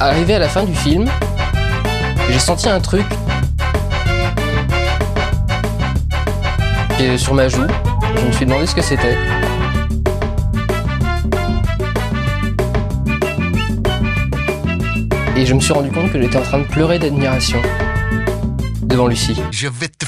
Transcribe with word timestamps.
Arrivé 0.00 0.34
à 0.34 0.38
la 0.38 0.48
fin 0.48 0.64
du 0.64 0.74
film, 0.74 1.06
j'ai 2.30 2.38
senti 2.38 2.68
un 2.68 2.80
truc 2.80 3.06
sur 7.16 7.34
ma 7.34 7.48
joue. 7.48 7.66
Je 8.16 8.26
me 8.26 8.32
suis 8.32 8.46
demandé 8.46 8.66
ce 8.66 8.74
que 8.74 8.82
c'était. 8.82 9.16
Et 15.36 15.46
je 15.46 15.54
me 15.54 15.60
suis 15.60 15.72
rendu 15.72 15.90
compte 15.90 16.10
que 16.10 16.20
j'étais 16.20 16.38
en 16.38 16.42
train 16.42 16.58
de 16.58 16.64
pleurer 16.64 16.98
d'admiration 16.98 17.60
devant 18.82 19.06
Lucie. 19.06 19.36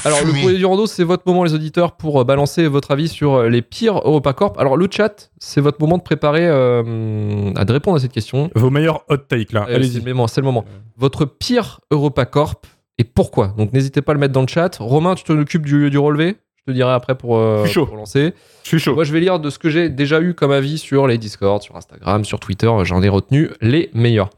Te 0.01 0.07
Alors, 0.07 0.19
le 0.25 0.31
courrier 0.31 0.57
du 0.57 0.65
rando, 0.65 0.85
c'est 0.87 1.03
votre 1.03 1.23
moment, 1.25 1.43
les 1.43 1.53
auditeurs, 1.53 1.93
pour 1.97 2.21
euh, 2.21 2.23
balancer 2.23 2.67
votre 2.67 2.91
avis 2.91 3.07
sur 3.07 3.33
euh, 3.35 3.49
les 3.49 3.61
pires 3.61 3.97
EuropaCorp. 4.05 4.57
Alors, 4.59 4.77
le 4.77 4.87
chat, 4.89 5.29
c'est 5.39 5.61
votre 5.61 5.79
moment 5.81 5.97
de 5.97 6.03
préparer 6.03 6.47
euh, 6.47 7.51
à 7.55 7.65
de 7.65 7.71
répondre 7.73 7.97
à 7.97 7.99
cette 7.99 8.11
question. 8.11 8.49
Vos 8.55 8.69
meilleurs 8.69 9.03
hot 9.09 9.17
takes 9.17 9.51
là. 9.51 9.65
Euh, 9.69 9.75
Allez-y. 9.75 9.93
c'est 9.93 10.05
le 10.05 10.13
moment, 10.13 10.27
c'est 10.27 10.41
le 10.41 10.45
moment. 10.45 10.65
Votre 10.97 11.25
pire 11.25 11.79
EuropaCorp 11.91 12.65
et 12.97 13.03
pourquoi? 13.03 13.53
Donc, 13.57 13.71
n'hésitez 13.73 14.01
pas 14.01 14.11
à 14.11 14.15
le 14.15 14.19
mettre 14.19 14.33
dans 14.33 14.41
le 14.41 14.47
chat. 14.47 14.75
Romain, 14.79 15.15
tu 15.15 15.23
t'en 15.23 15.37
occupes 15.37 15.65
du, 15.65 15.89
du 15.89 15.97
relevé? 15.97 16.35
Je 16.57 16.71
te 16.73 16.75
dirai 16.75 16.91
après 16.91 17.15
pour, 17.15 17.37
euh, 17.37 17.61
Je 17.63 17.67
suis 17.67 17.75
chaud. 17.75 17.85
pour 17.85 17.95
lancer. 17.95 18.33
Je 18.63 18.67
suis 18.67 18.79
chaud. 18.79 18.93
Moi, 18.95 19.05
je 19.05 19.13
vais 19.13 19.21
lire 19.21 19.39
de 19.39 19.49
ce 19.49 19.57
que 19.57 19.69
j'ai 19.69 19.89
déjà 19.89 20.21
eu 20.21 20.33
comme 20.33 20.51
avis 20.51 20.77
sur 20.77 21.07
les 21.07 21.17
Discord, 21.17 21.61
sur 21.63 21.75
Instagram, 21.77 22.25
sur 22.25 22.39
Twitter. 22.39 22.69
J'en 22.83 23.01
ai 23.01 23.09
retenu 23.09 23.49
les 23.61 23.89
meilleurs. 23.93 24.29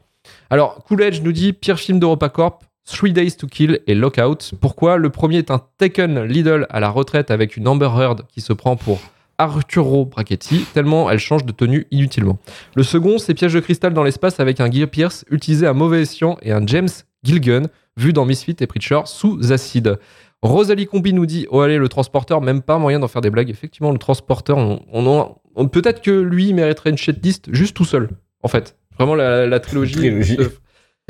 Alors, 0.51 0.83
Cool 0.87 1.01
Edge 1.01 1.21
nous 1.23 1.31
dit 1.31 1.51
pire 1.53 1.79
film 1.79 1.99
d'EuropaCorp, 1.99 2.59
Three 2.85 3.13
Days 3.13 3.33
to 3.37 3.47
Kill 3.47 3.79
et 3.87 3.95
Lockout. 3.95 4.53
Pourquoi 4.59 4.97
Le 4.97 5.09
premier 5.09 5.37
est 5.37 5.51
un 5.51 5.61
Taken 5.77 6.23
Lidl 6.23 6.65
à 6.69 6.79
la 6.79 6.89
retraite 6.89 7.31
avec 7.31 7.55
une 7.57 7.67
Amber 7.67 7.89
Heard 7.95 8.23
qui 8.27 8.41
se 8.41 8.53
prend 8.53 8.75
pour 8.75 8.99
Arturo 9.37 10.05
Brachetti, 10.05 10.65
tellement 10.73 11.09
elle 11.09 11.17
change 11.19 11.45
de 11.45 11.51
tenue 11.51 11.87
inutilement. 11.91 12.37
Le 12.75 12.83
second, 12.83 13.17
c'est 13.17 13.33
Piège 13.33 13.53
de 13.53 13.59
cristal 13.59 13.93
dans 13.93 14.03
l'espace 14.03 14.39
avec 14.39 14.59
un 14.59 14.69
Guy 14.69 14.85
Pierce 14.87 15.25
utilisé 15.31 15.65
à 15.65 15.73
mauvais 15.73 16.01
escient 16.03 16.37
et 16.43 16.51
un 16.51 16.65
James 16.67 16.89
Gilgun 17.23 17.63
vu 17.97 18.13
dans 18.13 18.25
Misfit 18.25 18.55
et 18.59 18.67
Preacher 18.67 19.01
sous 19.05 19.51
acide. 19.51 19.97
Rosalie 20.43 20.85
Combi 20.87 21.13
nous 21.13 21.25
dit 21.25 21.47
Oh, 21.49 21.61
allez, 21.61 21.77
le 21.77 21.87
transporteur, 21.89 22.41
même 22.41 22.61
pas 22.61 22.77
moyen 22.77 22.99
d'en 22.99 23.07
faire 23.07 23.21
des 23.21 23.29
blagues. 23.29 23.49
Effectivement, 23.49 23.91
le 23.91 23.99
transporteur, 23.99 24.57
on, 24.57 24.81
on 24.91 25.05
en- 25.07 25.37
on- 25.55 25.67
peut-être 25.67 26.01
que 26.01 26.11
lui 26.11 26.53
mériterait 26.53 26.89
une 26.89 26.97
shitlist 26.97 27.53
juste 27.53 27.75
tout 27.75 27.85
seul, 27.85 28.09
en 28.43 28.47
fait. 28.47 28.75
Vraiment, 28.97 29.13
la, 29.15 29.45
la 29.47 29.59
trilogie. 29.59 29.95
Trilogie. 29.95 30.37
euh, 30.39 30.49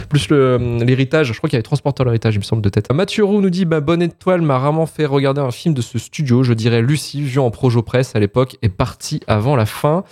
plus 0.07 0.29
le, 0.29 0.79
l'héritage, 0.83 1.27
je 1.27 1.37
crois 1.37 1.49
qu'il 1.49 1.55
y 1.55 1.57
avait 1.57 1.63
Transporteur 1.63 2.05
l'héritage, 2.05 2.35
il 2.35 2.39
me 2.39 2.43
semble 2.43 2.61
de 2.61 2.69
tête. 2.69 2.91
Mathieu 2.91 3.23
Roux 3.23 3.41
nous 3.41 3.49
dit 3.49 3.65
bah, 3.65 3.79
Bonne 3.79 4.01
étoile 4.01 4.41
m'a 4.41 4.57
rarement 4.57 4.85
fait 4.85 5.05
regarder 5.05 5.41
un 5.41 5.51
film 5.51 5.73
de 5.73 5.81
ce 5.81 5.97
studio. 5.97 6.43
Je 6.43 6.53
dirais 6.53 6.81
Lucie, 6.81 7.21
vu 7.21 7.39
en 7.39 7.51
projo 7.51 7.81
presse 7.81 8.15
à 8.15 8.19
l'époque, 8.19 8.57
est 8.61 8.69
parti 8.69 9.21
avant 9.27 9.55
la 9.55 9.65
fin. 9.65 10.03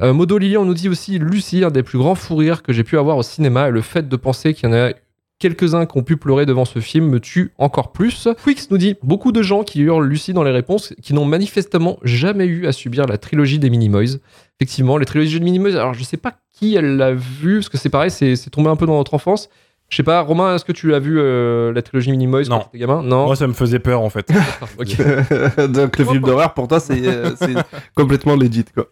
Euh, 0.00 0.12
Modo 0.12 0.38
nous 0.38 0.74
dit 0.74 0.88
aussi 0.88 1.18
Lucie, 1.18 1.64
un 1.64 1.70
des 1.70 1.82
plus 1.82 1.98
grands 1.98 2.14
fous 2.14 2.36
rires 2.36 2.62
que 2.62 2.72
j'ai 2.72 2.84
pu 2.84 2.98
avoir 2.98 3.16
au 3.16 3.22
cinéma. 3.22 3.68
Et 3.68 3.70
le 3.70 3.80
fait 3.80 4.08
de 4.08 4.16
penser 4.16 4.54
qu'il 4.54 4.68
y 4.68 4.72
en 4.72 4.74
a 4.74 4.92
quelques-uns 5.42 5.86
qui 5.86 5.98
ont 5.98 6.04
pu 6.04 6.16
pleurer 6.16 6.46
devant 6.46 6.64
ce 6.64 6.78
film 6.78 7.08
me 7.08 7.18
tue 7.18 7.50
encore 7.58 7.90
plus. 7.90 8.28
Quix 8.44 8.68
nous 8.70 8.78
dit 8.78 8.94
beaucoup 9.02 9.32
de 9.32 9.42
gens 9.42 9.64
qui 9.64 9.80
hurlent 9.80 10.06
Lucie 10.06 10.32
dans 10.32 10.44
les 10.44 10.52
réponses 10.52 10.94
qui 11.02 11.14
n'ont 11.14 11.24
manifestement 11.24 11.98
jamais 12.04 12.46
eu 12.46 12.66
à 12.66 12.72
subir 12.72 13.06
la 13.06 13.18
trilogie 13.18 13.58
des 13.58 13.68
Minimoys. 13.68 14.20
Effectivement, 14.60 14.98
les 14.98 15.06
trilogies 15.06 15.40
de 15.40 15.44
Minimoys, 15.44 15.74
alors 15.74 15.94
je 15.94 16.04
sais 16.04 16.16
pas 16.16 16.41
qui 16.62 16.76
elle 16.76 16.96
l'a 16.96 17.12
vu, 17.12 17.56
parce 17.56 17.68
que 17.68 17.76
c'est 17.78 17.88
pareil, 17.90 18.10
c'est 18.10 18.36
c'est 18.36 18.50
tombé 18.50 18.68
un 18.70 18.76
peu 18.76 18.86
dans 18.86 18.96
notre 18.96 19.14
enfance. 19.14 19.48
Je 19.88 19.96
sais 19.96 20.02
pas, 20.04 20.20
Romain, 20.22 20.54
est-ce 20.54 20.64
que 20.64 20.72
tu 20.72 20.94
as 20.94 20.98
vu 21.00 21.18
euh, 21.18 21.70
la 21.72 21.82
trilogie 21.82 22.12
Minimoys 22.12 22.44
Non. 22.44 22.58
quand 22.60 22.64
t'étais 22.66 22.78
gamin? 22.78 23.02
Non. 23.02 23.26
Moi, 23.26 23.36
ça 23.36 23.46
me 23.46 23.52
faisait 23.52 23.78
peur 23.78 24.00
en 24.00 24.08
fait. 24.08 24.26
Donc 25.68 25.98
le 25.98 26.04
film 26.04 26.22
d'horreur 26.22 26.54
pour 26.54 26.68
toi 26.68 26.80
c'est 26.80 27.06
euh, 27.06 27.34
c'est 27.36 27.54
complètement 27.94 28.34
legit 28.36 28.64
quoi. 28.74 28.86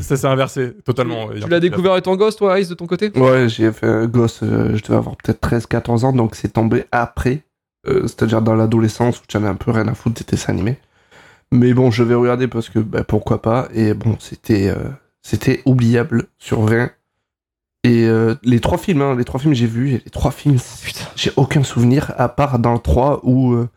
ça 0.00 0.16
s'est 0.16 0.26
inversé 0.26 0.72
totalement. 0.84 1.28
tu 1.28 1.48
l'as 1.48 1.60
découvert 1.60 1.96
étant 1.96 2.16
gosse, 2.16 2.36
toi, 2.36 2.58
Ice, 2.58 2.68
de 2.68 2.74
ton 2.74 2.86
côté? 2.86 3.12
Ouais, 3.16 3.48
j'ai 3.48 3.70
fait 3.72 3.86
un 3.86 4.06
gosse, 4.06 4.40
euh, 4.42 4.74
je 4.74 4.82
devais 4.82 4.96
avoir 4.96 5.16
peut-être 5.16 5.40
13-14 5.46 6.04
ans, 6.04 6.12
donc 6.12 6.34
c'est 6.34 6.52
tombé 6.52 6.84
après, 6.90 7.44
euh, 7.86 8.02
c'est-à-dire 8.02 8.42
dans 8.42 8.54
l'adolescence 8.54 9.18
où 9.20 9.22
tu 9.28 9.36
en 9.36 9.44
as 9.44 9.48
un 9.50 9.54
peu 9.54 9.70
rien 9.70 9.86
à 9.88 9.94
foutre 9.94 10.16
des 10.24 10.24
dessins 10.28 10.52
animés. 10.52 10.78
Mais 11.52 11.74
bon, 11.74 11.92
je 11.92 12.02
vais 12.02 12.14
regarder 12.16 12.48
parce 12.48 12.68
que 12.70 12.80
bah, 12.80 13.04
pourquoi 13.04 13.40
pas, 13.40 13.68
et 13.72 13.94
bon, 13.94 14.16
c'était 14.18 14.68
euh, 14.68 14.88
c'était 15.26 15.60
oubliable 15.64 16.28
sur 16.38 16.60
20. 16.62 16.92
Et 17.82 18.04
euh, 18.04 18.36
les 18.44 18.60
trois 18.60 18.78
films, 18.78 19.02
hein, 19.02 19.16
les 19.16 19.24
trois 19.24 19.40
films 19.40 19.54
que 19.54 19.58
j'ai 19.58 19.66
vus, 19.66 20.00
les 20.04 20.10
trois 20.12 20.30
films, 20.30 20.58
j'ai 21.16 21.32
aucun 21.34 21.64
souvenir, 21.64 22.12
à 22.16 22.28
part 22.28 22.60
dans 22.60 22.72
le 22.72 22.78
3 22.78 23.22
où 23.24 23.52
euh, 23.54 23.68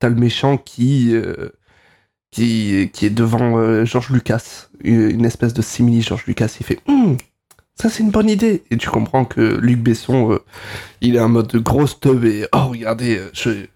t'as 0.00 0.08
le 0.08 0.16
méchant 0.16 0.56
qui, 0.56 1.14
euh, 1.14 1.50
qui, 2.32 2.90
qui 2.92 3.06
est 3.06 3.10
devant 3.10 3.84
George 3.84 4.10
Lucas, 4.10 4.66
une 4.82 5.24
espèce 5.24 5.54
de 5.54 5.62
simili 5.62 6.02
George 6.02 6.24
Lucas, 6.26 6.56
il 6.58 6.66
fait 6.66 6.80
Hum, 6.88 7.16
ça 7.76 7.88
c'est 7.88 8.02
une 8.02 8.10
bonne 8.10 8.28
idée. 8.28 8.64
Et 8.72 8.76
tu 8.76 8.88
comprends 8.88 9.24
que 9.24 9.58
Luc 9.60 9.78
Besson, 9.78 10.40
il 11.00 11.14
est 11.14 11.20
en 11.20 11.28
mode 11.28 11.54
grosse 11.56 12.00
teub 12.00 12.24
et 12.24 12.46
oh 12.52 12.66
regardez, 12.70 13.20
je... 13.32 13.66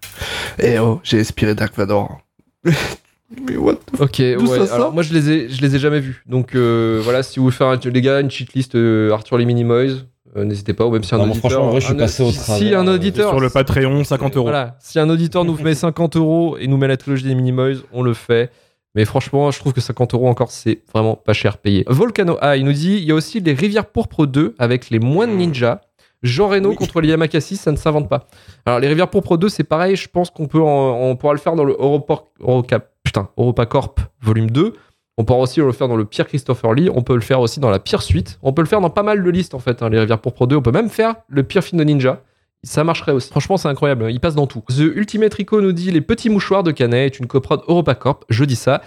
Eh 0.59 0.79
oh, 0.79 0.99
j'ai 1.03 1.21
inspiré 1.21 1.55
Dark 1.55 1.77
Vador. 1.77 2.21
Mais 3.47 3.55
what 3.57 3.75
the 3.75 3.99
Ok, 4.01 4.19
ouais. 4.19 4.37
ça 4.47 4.65
sort 4.67 4.75
Alors 4.75 4.93
moi 4.93 5.03
je 5.03 5.13
les 5.13 5.29
ai, 5.29 5.49
je 5.49 5.61
les 5.61 5.75
ai 5.75 5.79
jamais 5.79 5.99
vus. 5.99 6.23
Donc 6.27 6.55
euh, 6.55 6.99
voilà, 7.03 7.23
si 7.23 7.39
vous 7.39 7.45
voulez 7.45 7.55
faire 7.55 7.67
un- 7.67 7.79
les 7.83 8.01
gars 8.01 8.19
une 8.19 8.29
cheatlist 8.31 8.75
euh, 8.75 9.11
Arthur 9.11 9.37
les 9.37 9.45
Minimoys, 9.45 10.05
euh, 10.35 10.43
n'hésitez 10.43 10.73
pas. 10.73 10.85
Ou 10.85 10.91
même 10.91 11.03
si 11.03 11.15
un 11.15 11.19
Non, 11.19 11.23
auditeur, 11.25 11.39
franchement, 11.39 11.67
en 11.67 11.69
vrai, 11.71 11.79
je 11.81 11.85
suis 11.85 11.93
un- 11.95 11.97
passé 11.97 12.23
au 12.23 12.31
si- 12.31 12.37
travers, 12.39 12.57
Si 12.67 12.73
un 12.75 12.87
euh, 12.87 12.95
auditeur 12.95 13.29
Sur 13.29 13.39
le 13.39 13.49
Patreon, 13.49 14.03
50 14.03 14.35
euros. 14.35 14.45
Voilà, 14.45 14.75
si 14.79 14.99
un 14.99 15.09
auditeur 15.09 15.45
nous 15.45 15.57
met 15.61 15.75
50 15.75 16.15
euros 16.17 16.57
et 16.59 16.67
nous 16.67 16.77
met 16.77 16.87
la 16.87 16.97
trilogie 16.97 17.23
des 17.23 17.35
Minimoys, 17.35 17.77
on 17.93 18.01
le 18.03 18.13
fait. 18.13 18.49
Mais 18.95 19.05
franchement, 19.05 19.51
je 19.51 19.59
trouve 19.59 19.71
que 19.71 19.79
50 19.79 20.13
euros 20.13 20.27
encore, 20.27 20.51
c'est 20.51 20.79
vraiment 20.93 21.15
pas 21.15 21.31
cher 21.31 21.57
payé. 21.57 21.85
Volcano 21.87 22.37
A, 22.41 22.57
il 22.57 22.65
nous 22.65 22.73
dit 22.73 22.97
il 22.97 23.05
y 23.05 23.11
a 23.11 23.15
aussi 23.15 23.39
les 23.39 23.53
Rivières 23.53 23.85
Pourpres 23.85 24.25
2 24.27 24.53
avec 24.59 24.89
les 24.89 24.99
moines 24.99 25.37
ninja. 25.37 25.79
Jean 26.23 26.49
Reno 26.49 26.73
contre 26.75 27.01
les 27.01 27.07
Yamakasi, 27.07 27.55
ça 27.57 27.71
ne 27.71 27.77
s'invente 27.77 28.07
pas. 28.07 28.27
Alors, 28.65 28.79
les 28.79 28.87
Rivières 28.89 29.09
Pourpres 29.09 29.37
2, 29.37 29.49
c'est 29.49 29.63
pareil, 29.63 29.95
je 29.95 30.07
pense 30.07 30.29
qu'on 30.29 30.45
peut 30.47 30.61
en- 30.61 30.99
on 31.01 31.15
pourra 31.15 31.33
le 31.33 31.39
faire 31.39 31.55
dans 31.55 31.63
le 31.63 31.73
Eurocap, 31.79 32.90
putain, 33.11 33.29
EuropaCorp 33.37 33.99
volume 34.21 34.49
2. 34.49 34.73
On 35.17 35.25
pourra 35.25 35.39
aussi 35.39 35.59
le 35.59 35.71
faire 35.73 35.89
dans 35.89 35.97
le 35.97 36.05
pire 36.05 36.25
Christopher 36.27 36.73
Lee. 36.73 36.89
On 36.93 37.01
peut 37.03 37.15
le 37.15 37.21
faire 37.21 37.41
aussi 37.41 37.59
dans 37.59 37.69
la 37.69 37.79
pire 37.79 38.01
suite. 38.01 38.39
On 38.41 38.53
peut 38.53 38.61
le 38.61 38.67
faire 38.67 38.79
dans 38.79 38.89
pas 38.89 39.03
mal 39.03 39.21
de 39.21 39.29
listes, 39.29 39.53
en 39.53 39.59
fait, 39.59 39.83
hein, 39.83 39.89
les 39.89 39.99
Rivières 39.99 40.19
Pourpres 40.19 40.47
2. 40.47 40.55
On 40.55 40.61
peut 40.61 40.71
même 40.71 40.89
faire 40.89 41.15
le 41.27 41.43
pire 41.43 41.61
film 41.61 41.77
de 41.79 41.83
ninja. 41.83 42.23
Ça 42.63 42.85
marcherait 42.85 43.11
aussi. 43.11 43.29
Franchement, 43.29 43.57
c'est 43.57 43.67
incroyable. 43.67 44.09
Il 44.11 44.19
passe 44.21 44.35
dans 44.35 44.47
tout. 44.47 44.63
The 44.69 44.79
Ultimate 44.95 45.33
Rico 45.33 45.59
nous 45.59 45.73
dit 45.73 45.91
Les 45.91 45.99
petits 45.99 46.29
mouchoirs 46.29 46.63
de 46.63 46.71
Canet 46.71 47.13
est 47.13 47.19
une 47.19 47.27
coprode 47.27 47.61
EuropaCorp. 47.67 48.23
Je 48.29 48.45
dis 48.45 48.55
ça. 48.55 48.81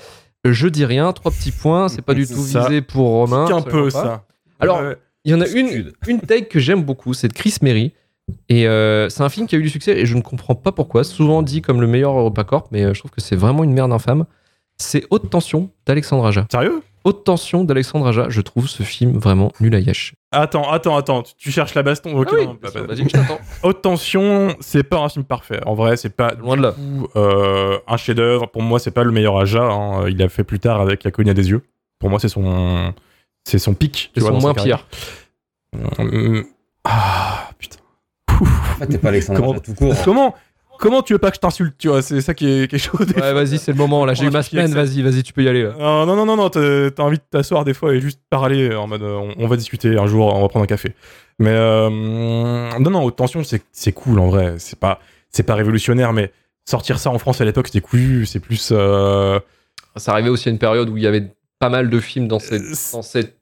Je 0.45 0.69
dis 0.69 0.87
rien. 0.87 1.13
Trois 1.13 1.31
petits 1.31 1.53
points. 1.53 1.89
C'est 1.89 2.03
pas 2.03 2.15
du 2.15 2.27
tout 2.27 2.43
Ça 2.43 2.61
visé 2.67 2.81
pour 2.81 3.07
Romain. 3.09 3.45
Pique 3.47 3.57
un 3.57 3.63
peu 3.63 3.84
pas. 3.91 4.03
ça. 4.03 4.25
Alors, 4.59 4.81
il 5.25 5.33
y 5.33 5.34
en 5.34 5.41
a 5.43 5.49
une, 5.49 5.93
une 6.07 6.21
take 6.21 6.47
que 6.47 6.59
j'aime 6.61 6.83
beaucoup. 6.83 7.13
C'est 7.13 7.29
de 7.29 7.34
Chris 7.34 7.57
Merry. 7.61 7.93
Et 8.49 8.67
euh, 8.67 9.09
c'est 9.09 9.23
un 9.23 9.29
film 9.29 9.47
qui 9.47 9.55
a 9.55 9.59
eu 9.59 9.62
du 9.62 9.69
succès 9.71 9.99
et 9.99 10.07
je 10.07 10.15
ne 10.17 10.23
comprends 10.23 10.55
pas 10.55 10.73
pourquoi. 10.73 11.05
Souvent 11.05 11.43
dit 11.43 11.61
comme 11.62 11.81
le 11.81 11.87
meilleur 11.87 12.17
EuropaCorp, 12.19 12.69
mais 12.73 12.83
euh, 12.85 12.95
je 12.95 13.01
trouve 13.01 13.11
que 13.11 13.21
c'est 13.21 13.37
vraiment 13.37 13.65
une 13.65 13.73
merde 13.73 13.93
infâme. 13.93 14.25
C'est 14.79 15.05
Haute 15.11 15.31
Tension 15.31 15.71
d'Alexandre 15.87 16.27
Aja. 16.27 16.47
Sérieux? 16.51 16.83
Haute 17.05 17.23
Tension 17.25 17.65
d'Alexandre 17.65 18.07
Aja. 18.09 18.27
Je 18.31 18.41
trouve 18.41 18.67
ce 18.67 18.83
film 18.83 19.19
vraiment 19.19 19.53
nul 19.61 19.75
à 19.75 19.79
yesh. 19.79 20.15
Attends, 20.33 20.71
attends, 20.71 20.97
attends. 20.97 21.23
Tu, 21.23 21.34
tu 21.37 21.51
cherches 21.53 21.75
la 21.75 21.83
baston 21.83 22.17
Ok, 22.17 22.29
Ah 22.33 22.34
oui, 22.39 22.47
non, 22.47 22.57
bah, 22.61 22.71
bah, 22.75 22.81
vas-y, 22.83 23.05
je 23.05 23.09
t'attends. 23.11 23.39
Haute 23.63 23.83
tension, 23.83 24.57
c'est 24.61 24.83
pas 24.83 24.99
un 25.01 25.09
film 25.11 25.25
parfait. 25.25 25.61
En 25.67 25.75
vrai, 25.75 25.97
c'est 25.99 26.09
pas 26.17 26.33
Loin 26.34 26.57
de 26.57 26.63
là. 26.63 26.75
euh, 27.17 27.79
un 27.87 27.97
chef-d'œuvre. 27.99 28.47
Pour 28.49 28.63
moi, 28.63 28.79
c'est 28.79 28.91
pas 28.91 29.05
le 29.05 29.13
meilleur 29.13 29.37
Aja. 29.39 29.63
hein. 29.65 30.09
Il 30.09 30.23
a 30.23 30.29
fait 30.31 30.45
plus 30.45 30.61
tard 30.61 30.81
avec 30.81 31.05
La 31.05 31.11
cogne 31.11 31.29
à 31.29 31.34
des 31.34 31.51
yeux. 31.51 31.63
Pour 32.01 32.09
moi, 32.11 32.19
c'est 32.19 32.29
son, 32.31 32.95
c'est 33.45 33.59
son 33.59 33.75
pic. 33.75 34.11
C'est 34.15 34.23
son 34.23 34.41
moins 34.41 34.55
pire. 34.55 34.87
Hum, 35.99 36.45
Ah 36.84 37.51
putain. 37.59 37.79
En 38.84 38.87
fait, 38.87 38.93
t'es 38.93 38.99
pas 38.99 39.09
Alexandre 39.09 39.39
Comment- 39.41 39.53
Aja 39.53 39.61
tout 39.61 39.75
court. 39.75 39.95
Comment, 40.05 40.34
comment 40.78 41.03
tu 41.03 41.12
veux 41.15 41.19
pas 41.19 41.31
que 41.31 41.37
je 41.37 41.41
t'insulte 41.41 41.75
Tu 41.78 41.89
vois, 41.89 42.03
c'est 42.03 42.21
ça 42.21 42.34
qui 42.34 42.47
est 42.49 42.69
quelque 42.71 42.81
chose. 42.81 43.06
Ouais, 43.17 43.33
vas-y, 43.33 43.59
c'est 43.59 43.72
le 43.72 43.78
moment. 43.78 44.05
Là, 44.05 44.15
j'ai 44.15 44.27
eu 44.27 44.31
ma 44.31 44.43
semaine. 44.43 44.72
Vas-y, 44.72 45.03
vas-y, 45.03 45.22
tu 45.22 45.33
peux 45.33 45.43
y 45.43 45.49
aller. 45.49 45.62
là. 45.62 45.71
Euh, 45.78 46.06
non, 46.06 46.17
non, 46.17 46.27
non, 46.27 46.37
non, 46.37 46.49
t'as 46.50 46.91
envie 47.03 47.19
de 47.19 47.22
t'asseoir 47.31 47.65
des 47.65 47.75
fois 47.75 47.95
et 47.95 48.00
juste 48.00 48.21
parler 48.31 48.75
en 48.75 48.87
mode 48.87 49.03
euh, 49.03 49.15
on, 49.17 49.45
on 49.45 49.47
va 49.47 49.56
discuter 49.56 49.97
un 49.99 50.06
jour, 50.06 50.34
on 50.34 50.41
va 50.43 50.49
prendre 50.49 50.65
un 50.65 50.69
café. 50.69 50.95
Mais 51.39 51.51
euh, 51.51 51.91
non, 52.78 52.91
non, 52.91 53.03
haute 53.04 53.16
tension, 53.16 53.42
c'est 53.45 53.63
c'est 53.72 53.92
cool 53.92 54.19
en 54.21 54.28
vrai. 54.28 54.54
C'est 54.59 54.78
pas, 54.78 55.01
c'est 55.31 55.42
pas 55.42 55.54
révolutionnaire, 55.54 56.13
mais 56.13 56.31
sortir 56.65 56.98
ça 56.98 57.10
en 57.10 57.19
France 57.19 57.41
à 57.41 57.45
l'époque, 57.45 57.66
c'était 57.69 57.81
cool. 57.81 58.27
C'est 58.27 58.41
plus. 58.41 58.71
euh, 58.72 59.39
Ça 59.97 60.13
arrivait 60.13 60.28
aussi 60.31 60.48
à 60.48 60.53
une 60.53 60.59
période 60.59 60.89
où 60.89 60.97
il 60.97 61.03
y 61.03 61.07
avait 61.07 61.33
pas 61.59 61.69
mal 61.71 61.89
de 61.91 62.01
films 62.01 62.28
dans 62.28 62.39
cette, 62.39 62.63
Euh, 62.63 62.75
dans 62.92 63.03
cette 63.03 63.36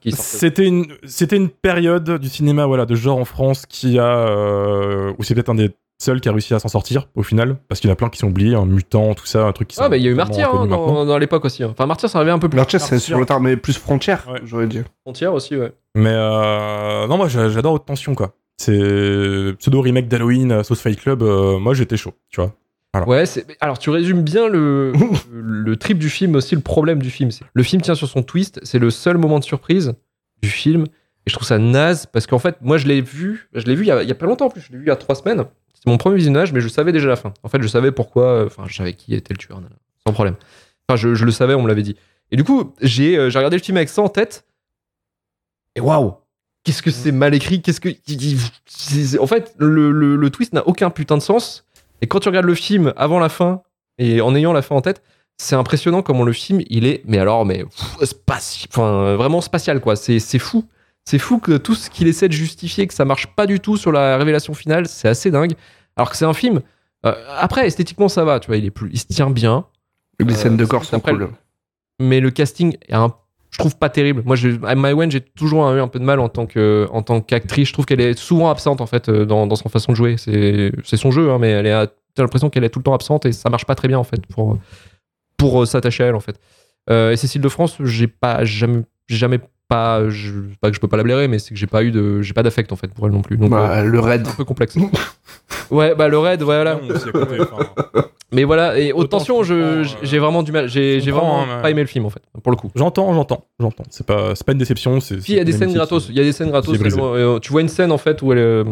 qui. 0.00 0.12
C'était 0.12 0.66
une, 0.66 0.86
c'était 1.04 1.36
une 1.36 1.48
période 1.50 2.18
du 2.18 2.28
cinéma 2.28 2.66
voilà, 2.66 2.86
de 2.86 2.94
genre 2.94 3.18
en 3.18 3.24
France 3.24 3.66
qui 3.66 3.98
a. 3.98 4.26
euh, 4.26 5.12
où 5.18 5.22
c'est 5.22 5.34
peut-être 5.34 5.50
un 5.50 5.54
des 5.54 5.70
seuls 6.00 6.20
qui 6.20 6.28
a 6.28 6.32
réussi 6.32 6.54
à 6.54 6.58
s'en 6.58 6.68
sortir 6.68 7.08
au 7.16 7.22
final. 7.22 7.56
Parce 7.68 7.80
qu'il 7.80 7.88
y 7.88 7.90
en 7.90 7.92
a 7.92 7.96
plein 7.96 8.08
qui 8.08 8.18
sont 8.18 8.28
oubliés, 8.28 8.54
un 8.54 8.64
mutant, 8.64 9.14
tout 9.14 9.26
ça, 9.26 9.44
un 9.44 9.52
truc 9.52 9.68
qui 9.68 9.76
Ah, 9.80 9.88
bah 9.88 9.96
il 9.96 10.02
y 10.04 10.08
a 10.08 10.10
eu 10.10 10.14
Martyr 10.14 10.52
hein, 10.54 10.66
dans, 10.66 11.04
dans 11.04 11.18
l'époque 11.18 11.44
aussi. 11.44 11.62
hein. 11.64 11.68
Enfin, 11.72 11.86
Martyr, 11.86 12.08
ça 12.08 12.18
arrivait 12.18 12.30
un 12.32 12.38
peu 12.38 12.48
plus. 12.48 12.56
Martyr, 12.56 12.80
c'est 12.80 12.98
sur 12.98 13.18
le 13.18 13.26
tard, 13.26 13.40
mais 13.40 13.56
plus 13.56 13.76
frontière, 13.76 14.26
Ouais. 14.32 14.40
j'aurais 14.44 14.66
dit. 14.68 14.80
Frontière 15.02 15.34
aussi, 15.34 15.56
ouais. 15.56 15.72
Mais 15.94 16.12
euh, 16.14 17.06
non, 17.06 17.16
moi 17.18 17.28
j'a- 17.28 17.48
j'adore 17.50 17.74
Haute 17.74 17.84
Tension 17.86 18.14
quoi. 18.14 18.32
C'est 18.60 19.54
pseudo 19.58 19.80
remake 19.80 20.08
d'Halloween, 20.08 20.50
euh, 20.50 20.62
Sauce 20.62 20.80
Fight 20.80 20.98
Club. 21.00 21.22
euh, 21.22 21.58
moi 21.58 21.74
j'étais 21.74 21.96
chaud, 21.96 22.12
tu 22.30 22.40
vois. 22.40 22.52
Ouais, 23.06 23.26
c'est- 23.26 23.46
mais 23.48 23.56
alors 23.60 23.78
tu 23.78 23.90
résumes 23.90 24.22
bien 24.22 24.48
le, 24.48 24.92
le 25.32 25.76
trip 25.76 25.98
du 25.98 26.08
film, 26.10 26.34
aussi 26.36 26.54
le 26.54 26.60
problème 26.60 27.00
du 27.02 27.10
film. 27.10 27.30
Le 27.54 27.62
film 27.62 27.82
tient 27.82 27.94
sur 27.94 28.08
son 28.08 28.22
twist, 28.22 28.60
c'est 28.62 28.78
le 28.78 28.90
seul 28.90 29.18
moment 29.18 29.38
de 29.38 29.44
surprise 29.44 29.94
du 30.42 30.48
film. 30.48 30.84
Et 31.26 31.30
je 31.30 31.34
trouve 31.34 31.46
ça 31.46 31.58
naze 31.58 32.06
parce 32.06 32.26
qu'en 32.26 32.38
fait, 32.38 32.56
moi, 32.62 32.78
je 32.78 32.86
l'ai 32.86 33.00
vu, 33.02 33.48
je 33.52 33.64
l'ai 33.66 33.74
vu 33.74 33.84
il 33.84 33.88
y, 33.88 33.90
a, 33.90 34.02
il 34.02 34.08
y 34.08 34.12
a 34.12 34.14
pas 34.14 34.26
longtemps 34.26 34.46
en 34.46 34.50
plus, 34.50 34.62
je 34.62 34.72
l'ai 34.72 34.78
vu 34.78 34.84
il 34.84 34.88
y 34.88 34.90
a 34.90 34.96
trois 34.96 35.14
semaines. 35.14 35.44
C'était 35.74 35.90
mon 35.90 35.98
premier 35.98 36.16
visionnage, 36.16 36.52
mais 36.52 36.60
je 36.60 36.68
savais 36.68 36.90
déjà 36.92 37.06
la 37.06 37.16
fin. 37.16 37.34
En 37.42 37.48
fait, 37.48 37.60
je 37.62 37.68
savais 37.68 37.92
pourquoi, 37.92 38.24
euh, 38.24 38.46
enfin, 38.46 38.64
je 38.66 38.74
savais 38.74 38.94
qui 38.94 39.14
était 39.14 39.34
le 39.34 39.38
tueur, 39.38 39.60
sans 40.06 40.12
problème. 40.12 40.34
Enfin, 40.88 40.96
je, 40.96 41.14
je 41.14 41.24
le 41.24 41.30
savais, 41.30 41.54
on 41.54 41.62
me 41.62 41.68
l'avait 41.68 41.82
dit. 41.82 41.96
Et 42.30 42.36
du 42.36 42.44
coup, 42.44 42.74
j'ai 42.80 43.16
euh, 43.18 43.30
j'ai 43.30 43.38
regardé 43.38 43.56
le 43.58 43.62
film 43.62 43.76
avec 43.76 43.88
ça 43.90 44.00
en 44.02 44.08
tête. 44.08 44.44
Et 45.76 45.80
waouh! 45.80 46.14
Qu'est-ce 46.64 46.82
que 46.82 46.90
c'est 46.90 47.12
mal 47.12 47.34
écrit? 47.34 47.62
Qu'est-ce 47.62 47.80
que. 47.80 47.88
En 49.20 49.26
fait, 49.26 49.54
le, 49.58 49.90
le- 49.92 50.16
le 50.16 50.30
twist 50.30 50.52
n'a 50.52 50.66
aucun 50.66 50.90
putain 50.90 51.16
de 51.16 51.22
sens. 51.22 51.64
Et 52.02 52.06
quand 52.06 52.20
tu 52.20 52.28
regardes 52.28 52.46
le 52.46 52.54
film 52.54 52.92
avant 52.96 53.18
la 53.18 53.28
fin 53.28 53.62
et 53.98 54.20
en 54.20 54.34
ayant 54.34 54.52
la 54.52 54.62
fin 54.62 54.74
en 54.76 54.80
tête, 54.80 55.02
c'est 55.36 55.56
impressionnant 55.56 56.02
comment 56.02 56.24
le 56.24 56.32
film 56.32 56.60
il 56.68 56.86
est, 56.86 57.02
mais 57.04 57.18
alors, 57.18 57.44
mais 57.44 57.64
pff, 57.64 58.14
enfin, 58.70 58.82
euh, 58.84 59.16
vraiment 59.16 59.40
spatial 59.40 59.80
quoi. 59.80 59.96
C'est 59.96 60.18
c'est 60.18 60.38
fou. 60.38 60.64
C'est 61.04 61.18
fou 61.18 61.38
que 61.38 61.56
tout 61.56 61.74
ce 61.74 61.88
qu'il 61.90 62.06
essaie 62.06 62.28
de 62.28 62.32
justifier, 62.34 62.86
que 62.86 62.92
ça 62.94 63.04
marche 63.04 63.28
pas 63.28 63.46
du 63.46 63.60
tout 63.60 63.76
sur 63.76 63.92
la 63.92 64.16
révélation 64.18 64.52
finale, 64.52 64.86
c'est 64.88 65.08
assez 65.08 65.30
dingue. 65.30 65.54
Alors 65.96 66.10
que 66.10 66.16
c'est 66.16 66.24
un 66.26 66.34
film. 66.34 66.60
euh, 67.06 67.14
après, 67.38 67.66
esthétiquement, 67.66 68.08
ça 68.08 68.24
va, 68.24 68.40
tu 68.40 68.48
vois, 68.48 68.56
il, 68.58 68.64
est 68.66 68.70
plus, 68.70 68.90
il 68.92 68.98
se 68.98 69.06
tient 69.06 69.30
bien, 69.30 69.64
Les 70.20 70.32
Euh, 70.32 70.36
scènes 70.36 70.56
de 70.56 70.64
corps 70.66 70.84
c'est 70.84 70.90
sont 70.90 70.96
après 70.96 71.12
cool. 71.12 71.30
mais 72.00 72.20
le 72.20 72.30
casting 72.30 72.76
est 72.88 72.94
un, 72.94 73.14
je 73.50 73.58
trouve 73.58 73.76
pas 73.76 73.88
terrible. 73.88 74.22
Moi, 74.24 74.36
je, 74.36 74.50
Wen, 74.50 75.10
j'ai 75.10 75.20
toujours 75.20 75.70
eu 75.72 75.80
un 75.80 75.88
peu 75.88 75.98
de 75.98 76.04
mal 76.04 76.20
en 76.20 76.28
tant 76.28 76.46
qu'actrice. 76.46 77.68
Je 77.68 77.72
trouve 77.72 77.86
qu'elle 77.86 78.00
est 78.00 78.18
souvent 78.18 78.50
absente 78.50 78.80
en 78.80 78.86
fait 78.86 79.08
euh, 79.08 79.24
dans, 79.24 79.46
dans 79.46 79.56
son 79.56 79.68
façon 79.68 79.92
de 79.92 79.96
jouer. 79.96 80.16
C'est, 80.18 80.96
son 80.96 81.10
jeu, 81.10 81.30
hein, 81.30 81.38
mais 81.38 81.50
elle 81.50 81.88
t'as 82.14 82.22
l'impression 82.22 82.50
qu'elle 82.50 82.64
est 82.64 82.70
tout 82.70 82.80
le 82.80 82.84
temps 82.84 82.94
absente 82.94 83.26
et 83.26 83.32
ça 83.32 83.48
marche 83.48 83.64
pas 83.64 83.76
très 83.76 83.86
bien 83.86 83.98
en 83.98 84.04
fait 84.04 84.26
pour, 84.26 84.58
euh, 85.62 85.66
s'attacher 85.66 86.04
à 86.04 86.06
elle 86.08 86.14
en 86.14 86.20
fait. 86.20 86.38
Euh, 86.90 87.12
et 87.12 87.16
Cécile 87.16 87.40
de 87.40 87.48
France, 87.48 87.76
j'ai 87.80 88.08
pas 88.08 88.44
jamais, 88.44 88.82
jamais 89.06 89.38
pas, 89.68 90.08
je, 90.08 90.32
pas 90.60 90.70
que 90.70 90.74
je 90.76 90.80
peux 90.80 90.88
pas 90.88 90.96
la 90.96 91.02
blairer, 91.02 91.28
mais 91.28 91.38
c'est 91.38 91.50
que 91.52 91.56
j'ai 91.60 91.66
pas 91.66 91.82
eu 91.84 91.90
de, 91.90 92.22
j'ai 92.22 92.32
pas 92.32 92.42
d'affect 92.42 92.72
en 92.72 92.76
fait 92.76 92.88
pour 92.88 93.06
elle 93.06 93.12
non 93.12 93.22
plus. 93.22 93.36
Donc 93.36 93.52
euh, 93.52 93.56
Bah, 93.56 93.82
le 93.84 94.00
raid. 94.00 94.26
un 94.26 94.32
peu 94.32 94.44
complexe. 94.44 94.76
ouais, 95.70 95.94
bah 95.94 96.08
le 96.08 96.18
raid, 96.18 96.42
voilà. 96.42 96.76
Non, 96.82 96.94
aussi 96.94 97.06
Mais 98.32 98.44
voilà, 98.44 98.78
et 98.78 98.92
haute 98.92 99.04
Autant 99.04 99.18
tension, 99.18 99.42
je 99.42 99.54
euh, 99.54 99.84
j'ai 100.02 100.18
vraiment 100.18 100.42
du 100.42 100.52
mal. 100.52 100.68
J'ai, 100.68 100.98
vraiment 101.10 101.42
hein, 101.42 101.46
mais- 101.56 101.62
pas 101.62 101.70
aimé 101.70 101.80
le 101.80 101.86
film 101.86 102.04
en 102.04 102.10
fait, 102.10 102.20
pour 102.42 102.50
le 102.52 102.56
coup. 102.56 102.70
J'entends, 102.74 103.12
j'entends, 103.14 103.44
j'entends. 103.58 103.84
C'est 103.90 104.06
pas, 104.06 104.34
c'est 104.34 104.44
pas 104.44 104.52
une 104.52 104.58
déception. 104.58 105.00
C'est, 105.00 105.16
Puis 105.16 105.32
il 105.32 105.36
y 105.36 105.40
a 105.40 105.44
des 105.44 105.52
scènes 105.52 105.72
gratos. 105.72 106.08
Il 106.10 106.16
y 106.16 106.20
a 106.20 106.24
des 106.24 106.32
scènes 106.32 106.50
gratos. 106.50 106.76
Euh, 106.78 107.38
tu 107.38 107.52
vois 107.52 107.62
une 107.62 107.68
scène 107.68 107.90
en 107.92 107.98
fait 107.98 108.20
où, 108.20 108.32
elle, 108.32 108.38
euh, 108.38 108.64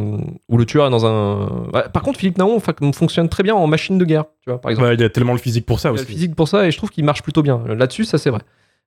où 0.49 0.59
le 0.59 0.65
tueur 0.67 0.87
est 0.87 0.91
dans 0.91 1.07
un. 1.07 1.47
Ouais, 1.73 1.85
par 1.93 2.03
contre, 2.03 2.19
Philippe 2.19 2.37
Naon 2.39 2.59
fonctionne 2.61 3.29
très 3.29 3.43
bien 3.43 3.55
en 3.55 3.67
machine 3.67 3.97
de 3.99 4.05
guerre. 4.05 4.25
Tu 4.43 4.51
vois, 4.51 4.61
par 4.61 4.71
exemple. 4.71 4.89
Ouais, 4.89 4.95
il 4.95 5.01
y 5.01 5.05
a 5.05 5.09
tellement 5.09 5.33
le 5.33 5.39
physique 5.39 5.65
pour 5.67 5.81
ça 5.81 5.89
il 5.89 5.93
a 5.93 5.95
le 5.97 6.01
aussi. 6.03 6.13
physique 6.13 6.35
pour 6.35 6.49
ça 6.49 6.67
et 6.67 6.71
je 6.71 6.77
trouve 6.77 6.91
qu'il 6.91 7.05
marche 7.05 7.23
plutôt 7.23 7.43
bien. 7.43 7.63
Là-dessus, 7.67 8.05
ça 8.05 8.19
c'est 8.19 8.31
vrai. 8.31 8.41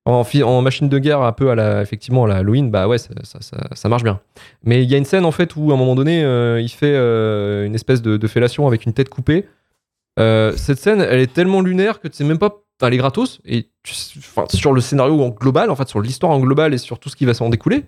En, 0.06 0.24
en 0.24 0.62
machine 0.62 0.90
de 0.90 0.98
guerre, 0.98 1.22
un 1.22 1.32
peu 1.34 1.52
à 1.52 1.56
la, 1.56 1.82
effectivement, 1.82 2.26
à 2.26 2.28
la 2.28 2.38
Halloween, 2.38 2.72
bah 2.72 2.88
ouais, 2.88 2.98
ça, 2.98 3.10
ça, 3.24 3.40
ça- 3.74 3.90
marche 3.90 4.04
bien. 4.04 4.20
Mais 4.64 4.84
il 4.84 4.90
y 4.90 4.96
a 4.96 4.98
une 4.98 5.06
scène 5.06 5.26
en 5.26 5.32
fait 5.32 5.56
où 5.56 5.72
à 5.72 5.76
un 5.76 5.78
moment 5.78 5.94
donné, 5.94 6.24
euh, 6.24 6.60
il 6.62 6.70
fait 6.70 6.94
euh, 6.96 7.66
une 7.66 7.76
espèce 7.76 8.02
de, 8.02 8.28
fellation 8.28 8.66
avec 8.66 8.86
une 8.86 8.94
tête 8.94 9.10
coupée. 9.10 9.46
Euh, 10.20 10.54
cette 10.56 10.80
scène, 10.80 11.02
elle 11.02 11.20
est 11.20 11.32
tellement 11.32 11.62
lunaire 11.62 12.00
que 12.00 12.08
tu 12.08 12.18
sais 12.18 12.24
même 12.24 12.40
pas. 12.40 12.64
Elle 12.82 12.94
est 12.94 12.98
gratos 12.98 13.42
et 13.46 13.68
sur 14.54 14.72
le 14.72 14.80
scénario 14.80 15.22
en 15.22 15.30
global, 15.30 15.70
en 15.70 15.76
fait, 15.76 15.90
sur 15.90 16.00
l'histoire 16.00 16.32
en 16.32 16.40
global 16.40 16.74
et 16.74 16.78
sur 16.78 16.98
tout 16.98 17.10
ce 17.10 17.18
qui 17.18 17.26
va 17.26 17.34
s'en 17.34 17.50
découler, 17.50 17.84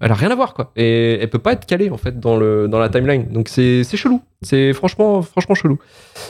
elle 0.00 0.10
a 0.10 0.14
rien 0.14 0.30
à 0.30 0.34
voir 0.34 0.52
quoi. 0.52 0.70
Et 0.76 1.14
elle 1.14 1.30
peut 1.30 1.38
pas 1.38 1.52
être 1.52 1.64
calée 1.64 1.88
en 1.88 1.96
fait 1.96 2.20
dans, 2.20 2.36
le, 2.36 2.68
dans 2.68 2.78
la 2.78 2.90
timeline. 2.90 3.26
Donc 3.28 3.48
c'est 3.48 3.84
chelou. 3.84 4.20
C'est 4.42 4.74
franchement, 4.74 5.22
franchement 5.22 5.54
chelou. 5.54 5.78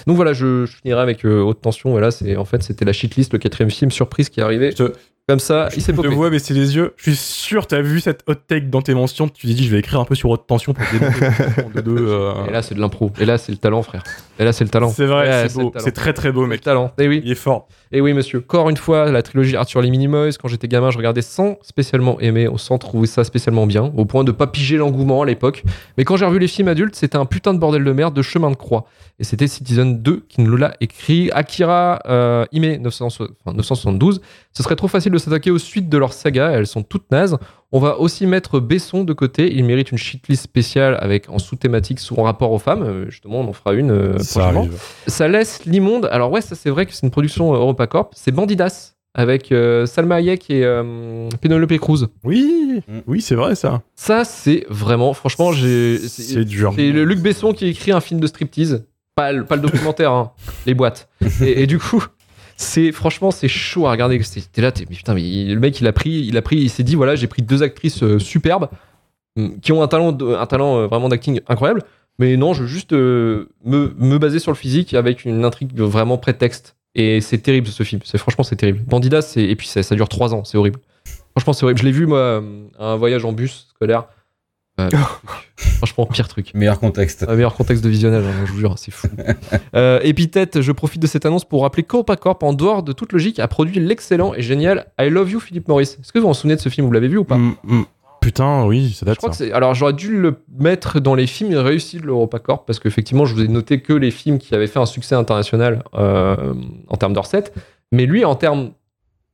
Donc 0.07 0.15
voilà, 0.15 0.33
je, 0.33 0.65
finirai 0.67 1.01
avec 1.01 1.25
haute 1.25 1.61
tension. 1.61 1.91
Voilà, 1.91 2.13
c'est 2.13 2.37
en 2.37 2.45
fait 2.45 2.63
c'était 2.63 2.85
la 2.85 2.93
shitlist, 2.93 3.33
le 3.33 3.41
quatrième 3.41 3.71
film 3.71 3.91
surprise 3.91 4.29
qui 4.29 4.39
est 4.39 4.45
arrivé. 4.45 4.71
Comme 5.27 5.39
ça, 5.39 5.69
il 5.75 5.81
s'est 5.81 5.95
Je 5.97 6.03
te 6.03 6.07
vois 6.09 6.29
baisser 6.29 6.53
les 6.53 6.77
yeux. 6.77 6.93
Je 6.99 7.05
suis 7.05 7.17
sûr, 7.17 7.67
t'as 7.67 7.81
vu 7.81 7.99
cette 8.01 8.23
hot 8.29 8.35
take 8.35 8.67
dans 8.67 8.83
tes 8.83 8.93
mentions. 8.93 9.27
Tu 9.27 9.47
t'es 9.47 9.55
dit, 9.55 9.65
je 9.65 9.71
vais 9.71 9.79
écrire 9.79 9.99
un 9.99 10.05
peu 10.05 10.15
sur 10.15 10.29
haute 10.29 10.47
tension 10.47 10.75
pour 10.75 10.85
de 11.75 11.81
deux. 11.81 11.97
euh, 11.99 12.45
Et 12.47 12.51
là, 12.53 12.61
c'est 12.61 12.75
de 12.75 12.81
l'impro. 12.81 13.11
Et 13.19 13.25
là, 13.25 13.39
c'est 13.39 13.51
le 13.51 13.57
talent, 13.57 13.81
frère. 13.81 14.03
Et 14.39 14.45
là, 14.45 14.53
c'est 14.53 14.65
le 14.65 14.71
talent. 14.71 14.91
C'est 14.91 15.07
vrai, 15.07 15.49
c'est 15.49 15.55
beau. 15.59 15.73
C'est 15.79 15.93
très 15.93 16.13
très 16.13 16.31
beau, 16.31 16.41
C'est 16.41 16.45
le 16.45 16.49
mec. 16.51 16.61
talent. 16.61 16.93
Et 16.99 17.09
oui. 17.09 17.23
Il 17.25 17.33
est 17.33 17.37
fort. 17.37 17.69
Et 17.95 18.01
oui, 18.01 18.13
monsieur. 18.13 18.41
Encore 18.41 18.71
une 18.71 18.77
fois, 18.77 19.13
la 19.13 19.23
trilogie 19.23 19.55
Arthur 19.55 19.81
les 19.81 19.89
Minimoys, 19.89 20.33
quand 20.33 20.49
j'étais 20.49 20.67
gamin, 20.67 20.91
je 20.91 20.99
regardais 20.99 21.23
sans 21.23 21.59
spécialement 21.63 22.19
aimer, 22.19 22.49
sans 22.57 22.77
trouver 22.77 23.07
ça 23.07 23.23
spécialement 23.23 23.69
bien, 23.69 23.93
au 23.97 24.05
point 24.05 24.25
de 24.25 24.33
pas 24.33 24.49
piger 24.49 24.77
l'engouement 24.77 25.23
à 25.23 25.27
l'époque. 25.27 25.63
Mais 25.97 26.03
quand 26.03 26.17
j'ai 26.17 26.27
revu 26.27 26.41
les 26.41 26.49
films 26.49 26.67
adultes, 26.67 26.97
c'était 26.97 27.19
un 27.19 27.25
putain 27.25 27.55
de 27.55 27.61
bordel 27.61 27.85
de 27.85 27.93
merde 27.93 28.13
de 28.13 28.21
chemin 28.21 28.51
de 28.51 28.57
croix. 28.57 28.87
Et 29.21 29.25
c'était 29.25 29.47
Citizen 29.47 30.03
2 30.03 30.27
qui 30.29 30.41
nous 30.41 30.57
l'a 30.57 30.75
écrit. 30.81 31.31
Akira 31.31 32.01
euh, 32.07 32.47
Ime 32.51 32.83
900 32.83 33.07
enfin, 33.07 33.57
972. 33.57 34.21
Ce 34.53 34.63
serait 34.65 34.75
trop 34.75 34.89
facile 34.89 35.13
de 35.13 35.19
s'attaquer 35.19 35.53
aux 35.53 35.59
suites 35.59 35.89
de 35.89 35.97
leur 35.97 36.13
saga, 36.13 36.51
elles 36.51 36.67
sont 36.67 36.83
toutes 36.83 37.09
nazes. 37.13 37.39
On 37.75 37.81
va 37.81 37.99
aussi 37.99 38.27
mettre 38.27 38.61
Besson 38.61 39.03
de 39.03 39.13
côté, 39.13 39.53
il 39.53 39.65
mérite 39.65 39.91
une 39.91 39.99
shitlist 39.99 40.43
spéciale 40.45 40.97
avec 41.01 41.29
en 41.29 41.39
sous-thématique 41.41 41.99
son 41.99 42.23
rapport 42.23 42.53
aux 42.53 42.61
femmes. 42.61 42.85
Euh, 42.85 43.11
Justement, 43.11 43.41
on 43.41 43.49
en 43.49 43.53
fera 43.53 43.75
une 43.75 43.91
euh, 43.91 44.19
ça 44.21 44.39
prochainement. 44.41 44.61
arrive. 44.61 44.81
Ça 45.09 45.27
laisse 45.27 45.65
l'immonde. 45.67 46.09
Alors 46.13 46.31
ouais, 46.31 46.41
ça 46.41 46.55
c'est 46.55 46.71
vrai 46.71 46.87
que 46.87 46.93
c'est 46.95 47.03
une 47.05 47.11
production 47.11 47.53
euh, 47.53 47.57
EuropaCorp. 47.57 48.13
C'est 48.15 48.31
Bandidas 48.31 48.93
avec 49.17 49.51
euh, 49.53 49.87
Salma 49.87 50.17
Hayek 50.17 50.51
et 50.51 50.65
euh, 50.65 51.29
Penelope 51.41 51.77
Cruz. 51.79 52.07
Oui, 52.23 52.61
Mm. 52.89 52.99
oui, 53.07 53.21
c'est 53.21 53.35
vrai 53.37 53.55
ça. 53.55 53.83
Ça 53.95 54.25
c'est 54.25 54.67
vraiment, 54.69 55.13
franchement, 55.15 55.53
j'ai. 55.53 55.99
C'est 55.99 56.45
dur. 56.45 56.73
C'est 56.77 56.91
le 56.93 57.05
Luc 57.05 57.21
Besson 57.21 57.53
qui 57.53 57.67
écrit 57.69 57.93
un 57.93 58.01
film 58.01 58.19
de 58.21 58.27
striptease, 58.27 58.85
pas 59.17 59.31
le, 59.33 59.45
pas 59.45 59.55
le 59.57 59.63
documentaire, 59.63 60.11
hein, 60.13 60.33
les 60.67 60.75
boîtes. 60.75 61.09
Et, 61.41 61.63
et 61.63 61.67
du 61.69 61.79
coup, 61.79 62.05
c'est 62.57 62.93
franchement 62.93 63.31
c'est 63.31 63.49
chaud 63.49 63.87
à 63.87 63.91
regarder. 63.91 64.21
T'es 64.53 64.63
là, 64.63 64.73
mais 64.79 64.97
putain, 64.97 65.15
mais 65.15 65.23
il- 65.23 65.55
le 65.55 65.61
mec 65.61 65.81
il 65.81 65.87
a 65.87 65.93
pris, 65.93 66.11
il 66.11 66.37
a 66.37 66.43
pris, 66.43 66.57
il 66.57 66.71
s'est 66.71 66.83
dit 66.83 66.95
voilà, 66.95 67.17
j'ai 67.17 67.27
pris 67.27 67.43
deux 67.43 67.63
actrices 67.63 68.03
euh, 68.03 68.19
superbes 68.19 68.69
mm, 69.37 69.59
qui 69.61 69.73
ont 69.73 69.83
un 69.83 69.89
talent, 69.89 70.17
un 70.21 70.47
talent 70.47 70.79
euh, 70.79 70.87
vraiment 70.87 71.09
d'acting 71.09 71.41
incroyable. 71.49 71.83
Mais 72.19 72.37
non, 72.37 72.53
je 72.53 72.63
veux 72.63 72.69
juste 72.69 72.93
euh, 72.93 73.49
me, 73.65 74.19
baser 74.19 74.39
sur 74.39 74.53
le 74.53 74.57
physique 74.57 74.95
avec 74.95 75.25
une 75.25 75.45
intrigue 75.45 75.77
vraiment 75.79 76.17
prétexte. 76.17 76.77
Et 76.95 77.21
c'est 77.21 77.39
terrible 77.39 77.67
ce 77.67 77.83
film. 77.83 78.01
C'est 78.05 78.19
franchement 78.19 78.45
c'est 78.45 78.57
terrible. 78.57 78.81
Bandidas, 78.87 79.23
c'est 79.23 79.43
et 79.43 79.57
puis 79.57 79.67
ça, 79.67 79.83
ça 79.83 79.95
dure 79.97 80.09
trois 80.09 80.33
ans, 80.33 80.45
c'est 80.45 80.57
horrible. 80.57 80.79
Franchement 81.33 81.53
c'est 81.53 81.65
horrible. 81.65 81.81
Je 81.81 81.85
l'ai 81.85 81.93
vu 81.93 82.07
moi, 82.07 82.43
un 82.79 82.97
voyage 82.97 83.25
en 83.25 83.33
bus 83.33 83.67
scolaire. 83.75 84.05
Euh, 84.81 84.89
truc. 84.89 85.01
franchement 85.57 86.07
pire 86.07 86.27
truc. 86.29 86.53
Meilleur 86.55 86.81
contexte. 86.81 87.29
Meilleur 87.29 87.55
contexte 87.55 87.85
de 87.85 87.89
visionnage, 87.89 88.25
hein, 88.25 88.45
je 88.45 88.53
vous 88.53 88.59
jure, 88.59 88.79
c'est 88.79 88.91
fou. 88.91 89.07
euh, 89.77 90.01
Épithète, 90.03 90.61
je 90.61 90.73
profite 90.73 91.01
de 91.01 91.07
cette 91.07 91.27
annonce 91.27 91.45
pour 91.45 91.63
rappeler 91.63 91.85
qu'Opacorp, 91.85 92.39
en 92.43 92.53
dehors 92.53 92.83
de 92.83 92.93
toute 92.93 93.13
logique, 93.13 93.39
a 93.39 93.47
produit 93.47 93.79
l'excellent 93.79 94.35
et 94.35 94.43
génial 94.43 94.87
I 95.01 95.11
Love 95.11 95.31
You 95.31 95.41
Philippe 95.41 95.69
Maurice. 95.69 95.99
Est-ce 96.01 96.13
que 96.13 96.19
vous 96.19 96.25
vous 96.25 96.31
en 96.31 96.35
souvenez 96.35 96.57
de 96.57 96.61
ce 96.61 96.69
film? 96.69 96.87
Vous 96.87 96.93
l'avez 96.93 97.09
vu 97.09 97.19
ou 97.19 97.25
pas? 97.25 97.37
Mm, 97.37 97.55
mm. 97.63 97.85
Putain, 98.21 98.65
oui, 98.65 98.91
ça 98.93 99.01
Je 99.01 99.05
date 99.05 99.19
crois 99.19 99.31
que 99.31 99.37
ça. 99.37 99.45
c'est. 99.45 99.53
Alors 99.53 99.75
j'aurais 99.75 99.93
dû 99.93 100.19
le 100.19 100.43
mettre 100.59 100.99
dans 100.99 101.15
les 101.15 101.27
films 101.27 101.55
réussis 101.55 101.99
de 101.99 102.07
l'Europacorp 102.07 102.65
parce 102.65 102.81
qu'effectivement, 102.81 103.27
je 103.27 103.35
vous 103.35 103.43
ai 103.43 103.49
noté 103.49 103.81
que 103.83 103.93
les 103.93 104.11
films 104.11 104.39
qui 104.39 104.55
avaient 104.55 104.67
fait 104.67 104.79
un 104.79 104.87
succès 104.87 105.15
international 105.15 105.85
euh, 105.95 106.55
en 106.89 106.97
termes 106.97 107.13
de 107.13 107.19
recettes. 107.19 107.53
Mais 107.93 108.07
lui, 108.07 108.25
en 108.25 108.35
termes, 108.35 108.71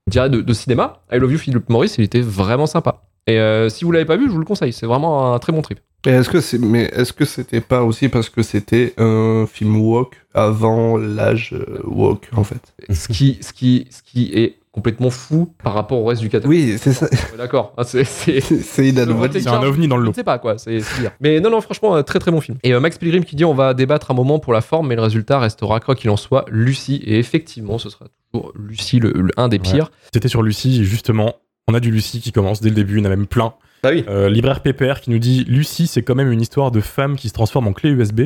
je 0.08 0.10
dirais, 0.10 0.28
de, 0.28 0.40
de 0.40 0.52
cinéma, 0.52 1.02
I 1.12 1.18
Love 1.18 1.32
You 1.32 1.38
Philippe 1.38 1.68
Maurice, 1.68 1.98
il 1.98 2.04
était 2.04 2.20
vraiment 2.20 2.66
sympa. 2.66 3.04
Et 3.30 3.38
euh, 3.38 3.68
si 3.68 3.84
vous 3.84 3.92
l'avez 3.92 4.04
pas 4.04 4.16
vu, 4.16 4.26
je 4.26 4.32
vous 4.32 4.38
le 4.38 4.44
conseille. 4.44 4.72
C'est 4.72 4.86
vraiment 4.86 5.34
un 5.34 5.38
très 5.38 5.52
bon 5.52 5.62
trip. 5.62 5.78
Et 6.06 6.10
est-ce 6.10 6.30
que 6.30 6.40
c'est, 6.40 6.58
mais 6.58 6.84
est-ce 6.94 7.12
que 7.12 7.24
c'était 7.26 7.60
pas 7.60 7.82
aussi 7.82 8.08
parce 8.08 8.30
que 8.30 8.42
c'était 8.42 8.94
un 8.96 9.46
film 9.46 9.76
woke 9.76 10.16
avant 10.34 10.96
l'âge 10.96 11.50
euh, 11.52 11.80
woke 11.84 12.28
en 12.34 12.42
fait? 12.44 12.72
Ce 12.90 13.08
qui, 13.08 13.38
ce 13.42 13.52
qui, 13.52 13.86
ce 13.90 14.02
qui 14.02 14.32
est 14.34 14.56
complètement 14.72 15.10
fou 15.10 15.52
par 15.62 15.74
rapport 15.74 15.98
au 16.00 16.04
reste 16.06 16.22
du 16.22 16.28
catalogue. 16.30 16.50
Oui, 16.56 16.76
c'est 16.78 16.92
ça. 16.92 17.06
D'accord. 17.36 17.74
Ah, 17.76 17.84
c'est, 17.84 18.04
c'est- 18.04 18.40
C'est 18.62 18.96
un 18.96 19.62
ovni 19.62 19.88
dans 19.88 19.96
le 19.96 20.02
Je 20.02 20.06
lot. 20.06 20.10
ne 20.12 20.14
sais 20.14 20.24
pas 20.24 20.38
quoi, 20.38 20.56
c'est 20.58 20.80
c'est 20.80 21.00
dire. 21.02 21.10
Mais 21.20 21.40
non, 21.40 21.50
non, 21.50 21.60
franchement, 21.60 21.94
un 21.96 22.02
très 22.02 22.18
très 22.18 22.30
bon 22.30 22.40
film. 22.40 22.56
Et 22.62 22.72
euh, 22.72 22.80
Max 22.80 22.96
Pilgrim 22.96 23.24
qui 23.24 23.36
dit 23.36 23.44
on 23.44 23.52
va 23.54 23.74
débattre 23.74 24.10
un 24.10 24.14
moment 24.14 24.38
pour 24.38 24.52
la 24.54 24.60
forme, 24.62 24.88
mais 24.88 24.96
le 24.96 25.02
résultat 25.02 25.38
restera 25.38 25.80
quoi 25.80 25.94
qu'il 25.96 26.08
en 26.08 26.16
soit 26.16 26.44
Lucie. 26.50 27.02
Et 27.04 27.18
effectivement, 27.18 27.78
ce 27.78 27.90
sera 27.90 28.06
toujours 28.32 28.52
Lucie, 28.56 29.00
le, 29.00 29.10
le- 29.12 29.32
un 29.36 29.48
des 29.48 29.58
pires. 29.58 29.90
C'était 30.14 30.28
sur 30.28 30.42
Lucie, 30.42 30.84
justement. 30.84 31.34
On 31.68 31.74
a 31.74 31.80
du 31.80 31.90
Lucie 31.90 32.20
qui 32.20 32.32
commence 32.32 32.60
dès 32.60 32.68
le 32.68 32.74
début, 32.74 32.98
il 32.98 32.98
y 32.98 33.02
en 33.02 33.06
a 33.06 33.10
même 33.10 33.26
plein. 33.26 33.54
Bah 33.82 33.90
oui. 33.92 34.04
Euh, 34.08 34.28
Libraire 34.28 34.60
Pépère 34.60 35.00
qui 35.00 35.10
nous 35.10 35.18
dit 35.18 35.44
Lucie, 35.44 35.86
c'est 35.86 36.02
quand 36.02 36.14
même 36.14 36.30
une 36.30 36.40
histoire 36.40 36.70
de 36.70 36.80
femme 36.80 37.16
qui 37.16 37.28
se 37.28 37.32
transforme 37.32 37.68
en 37.68 37.72
clé 37.72 37.90
USB. 37.90 38.22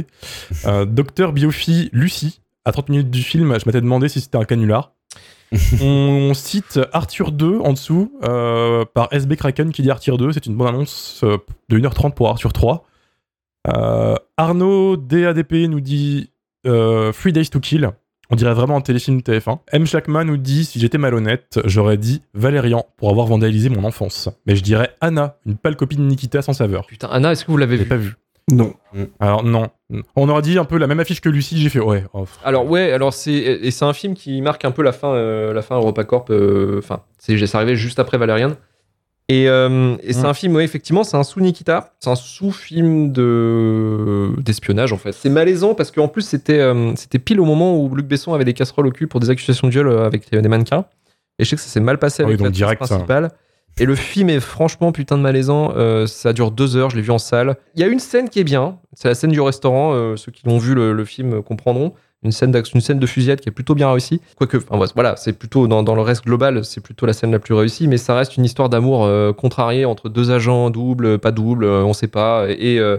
Euh, 0.67 0.85
Docteur 0.85 1.33
Biophie, 1.33 1.91
Lucie. 1.93 2.41
À 2.65 2.73
30 2.73 2.89
minutes 2.89 3.11
du 3.11 3.23
film, 3.23 3.53
je 3.59 3.67
m'étais 3.67 3.81
demandé 3.81 4.09
si 4.09 4.21
c'était 4.21 4.39
un 4.39 4.45
canular. 4.45 4.93
on, 5.83 6.33
cite 6.35 6.81
Arthur 6.93 7.31
2 7.31 7.59
en 7.59 7.75
dessous 7.75 8.19
euh, 8.25 8.85
par 8.93 9.13
SB 9.13 9.37
Kraken 9.37 9.71
qui 9.71 9.83
dit 9.83 9.91
Arthur 9.91 10.17
2. 10.17 10.33
C'est 10.33 10.47
une 10.47 10.57
bonne 10.57 10.69
annonce 10.69 11.23
de 11.23 11.79
1h30 11.79 12.15
pour 12.15 12.29
Arthur 12.31 12.53
3. 12.53 12.85
Euh, 13.69 14.17
Arnaud 14.37 14.97
DADP 14.97 15.69
nous 15.69 15.81
dit 15.81 16.31
Three 16.65 17.33
Days 17.33 17.51
to 17.51 17.61
Kill. 17.61 17.93
On 18.31 18.37
dirait 18.37 18.55
vraiment 18.55 18.77
un 18.77 18.81
téléfilm 18.81 19.19
TF1. 19.21 19.59
M. 19.73 19.87
Shackman 19.87 20.25
nous 20.25 20.37
dit 20.37 20.65
Si 20.65 20.79
j'étais 20.81 20.99
malhonnête, 20.99 21.61
j'aurais 21.65 21.97
dit 21.99 22.23
Valérian 22.35 22.87
pour 22.97 23.11
avoir 23.11 23.27
vandalisé 23.27 23.69
mon 23.69 23.85
enfance. 23.85 24.29
Mais 24.47 24.57
je 24.57 24.63
dirais 24.63 24.91
Anna, 25.01 25.37
une 25.47 25.57
pâle 25.57 25.77
copine 25.77 25.99
de 26.01 26.05
Nikita 26.05 26.43
sans 26.43 26.53
saveur. 26.55 26.87
Putain, 26.87 27.09
Anna, 27.11 27.33
est-ce 27.33 27.45
que 27.45 27.51
vous 27.51 27.57
l'avez 27.59 27.77
J'ai 27.77 27.83
vu 27.85 27.89
pas 27.89 27.97
vu. 27.97 28.15
Non. 28.53 28.75
Alors 29.21 29.43
non. 29.43 29.69
On 30.17 30.29
aurait 30.29 30.43
dit 30.43 30.59
un 30.59 30.65
peu 30.67 30.77
la 30.77 30.87
même 30.87 31.01
affiche 31.01 31.21
que 31.23 31.29
Lucie, 31.31 31.59
j'ai 31.61 31.71
fait 31.71 31.81
ouais. 31.81 32.05
oh. 32.13 32.27
Alors 32.45 32.69
ouais, 32.69 32.93
alors 32.93 33.15
c'est 33.15 33.33
et 33.33 33.71
c'est 33.71 33.85
un 33.87 33.95
film 33.95 34.15
qui 34.15 34.43
marque 34.43 34.65
un 34.67 34.71
peu 34.71 34.83
la 34.83 34.93
fin, 34.93 35.15
euh, 35.15 35.53
la 35.55 35.63
fin 35.63 35.77
EuropaCorp. 35.77 36.31
euh, 36.31 36.79
Enfin, 36.79 37.01
c'est 37.19 37.39
c'est 37.47 37.57
arrivé 37.57 37.75
juste 37.77 37.99
après 37.99 38.19
Valérian. 38.19 38.53
Et, 39.31 39.49
euh, 39.49 39.97
et 40.03 40.13
c'est 40.13 40.23
Mm. 40.23 40.27
un 40.27 40.35
film, 40.35 40.55
ouais, 40.57 40.65
effectivement, 40.65 41.03
c'est 41.03 41.17
un 41.17 41.23
sous 41.25 41.41
Nikita, 41.41 41.95
c'est 41.99 42.11
un 42.11 42.15
sous-film 42.15 43.11
de 43.13 44.31
d'espionnage 44.39 44.93
en 44.93 44.99
fait. 44.99 45.13
C'est 45.13 45.31
malaisant 45.31 45.75
parce 45.75 45.91
qu'en 45.91 46.09
plus 46.09 46.23
c'était 46.23 46.59
euh, 46.61 46.93
pile 47.25 47.41
au 47.41 47.45
moment 47.47 47.77
où 47.81 47.95
Luc 47.95 48.07
Besson 48.07 48.35
avait 48.35 48.45
des 48.45 48.53
casseroles 48.53 48.87
au 48.87 48.91
cul 48.91 49.07
pour 49.07 49.21
des 49.21 49.31
accusations 49.31 49.67
de 49.69 49.73
viol 49.73 49.89
euh, 49.89 50.05
avec 50.07 50.25
euh, 50.35 50.41
des 50.43 50.49
mannequins. 50.49 50.85
Et 51.39 51.45
je 51.45 51.49
sais 51.51 51.57
que 51.57 51.63
ça 51.63 51.69
s'est 51.69 51.81
mal 51.81 51.99
passé 51.99 52.23
Ah 52.23 52.27
oui, 52.27 52.33
avec 52.33 52.39
donc 52.39 52.45
l'actrice 52.47 52.59
direct, 52.59 52.83
ça. 52.85 52.95
principale. 52.97 53.31
Et 53.81 53.87
le 53.87 53.95
film 53.97 54.29
est 54.31 54.41
franchement 54.41 54.93
putain 54.93 55.17
de 55.17 55.23
malaisant. 55.23 55.73
Euh, 55.75 56.07
ça 56.07 56.33
dure 56.33 56.51
deux 56.53 56.77
heures, 56.77 56.91
je 56.91 56.97
l'ai 56.97 57.03
vu 57.03 57.11
en 57.11 57.19
salle. 57.19 57.57
Il 57.75 57.81
y 57.81 57.85
a 57.85 57.89
une 57.89 57.99
scène 58.01 58.29
qui 58.29 58.39
est 58.41 58.45
bien, 58.45 58.79
c'est 58.93 59.09
la 59.09 59.15
scène 59.15 59.31
du 59.33 59.41
restaurant. 59.41 60.17
ceux 60.17 60.31
qui 60.31 60.43
l'ont 60.47 60.59
vu 60.59 60.75
le, 60.75 60.93
le 60.93 61.05
film 61.05 61.43
comprendront. 61.43 61.95
Une 62.25 62.33
scène, 62.33 62.51
d'action- 62.51 62.77
une 62.77 62.81
scène 62.81 62.99
de 62.99 63.07
fusillade 63.07 63.41
qui 63.41 63.49
est 63.51 63.53
plutôt 63.53 63.75
bien 63.75 63.91
réussie. 63.91 64.21
Quoique, 64.37 64.57
enfin, 64.57 64.83
voilà, 64.95 65.15
c'est 65.17 65.35
plutôt 65.35 65.67
dans, 65.69 65.83
dans 65.83 65.95
le 65.95 66.01
reste 66.01 66.25
global, 66.25 66.65
c'est 66.65 66.81
plutôt 66.81 67.05
la 67.07 67.13
scène 67.13 67.31
la 67.31 67.39
plus 67.39 67.53
réussie, 67.55 67.87
mais 67.87 67.99
ça 67.99 68.15
reste 68.15 68.37
une 68.39 68.45
histoire 68.45 68.69
d'amour 68.71 69.05
euh, 69.05 69.33
contrariée 69.33 69.85
entre 69.85 70.09
deux 70.09 70.31
agents 70.31 70.71
double, 70.71 71.19
pas 71.19 71.31
double, 71.33 71.65
euh, 71.65 71.85
on 71.85 71.93
sait 71.93 72.09
pas. 72.09 72.47
Et, 72.49 72.79
euh, 72.79 72.97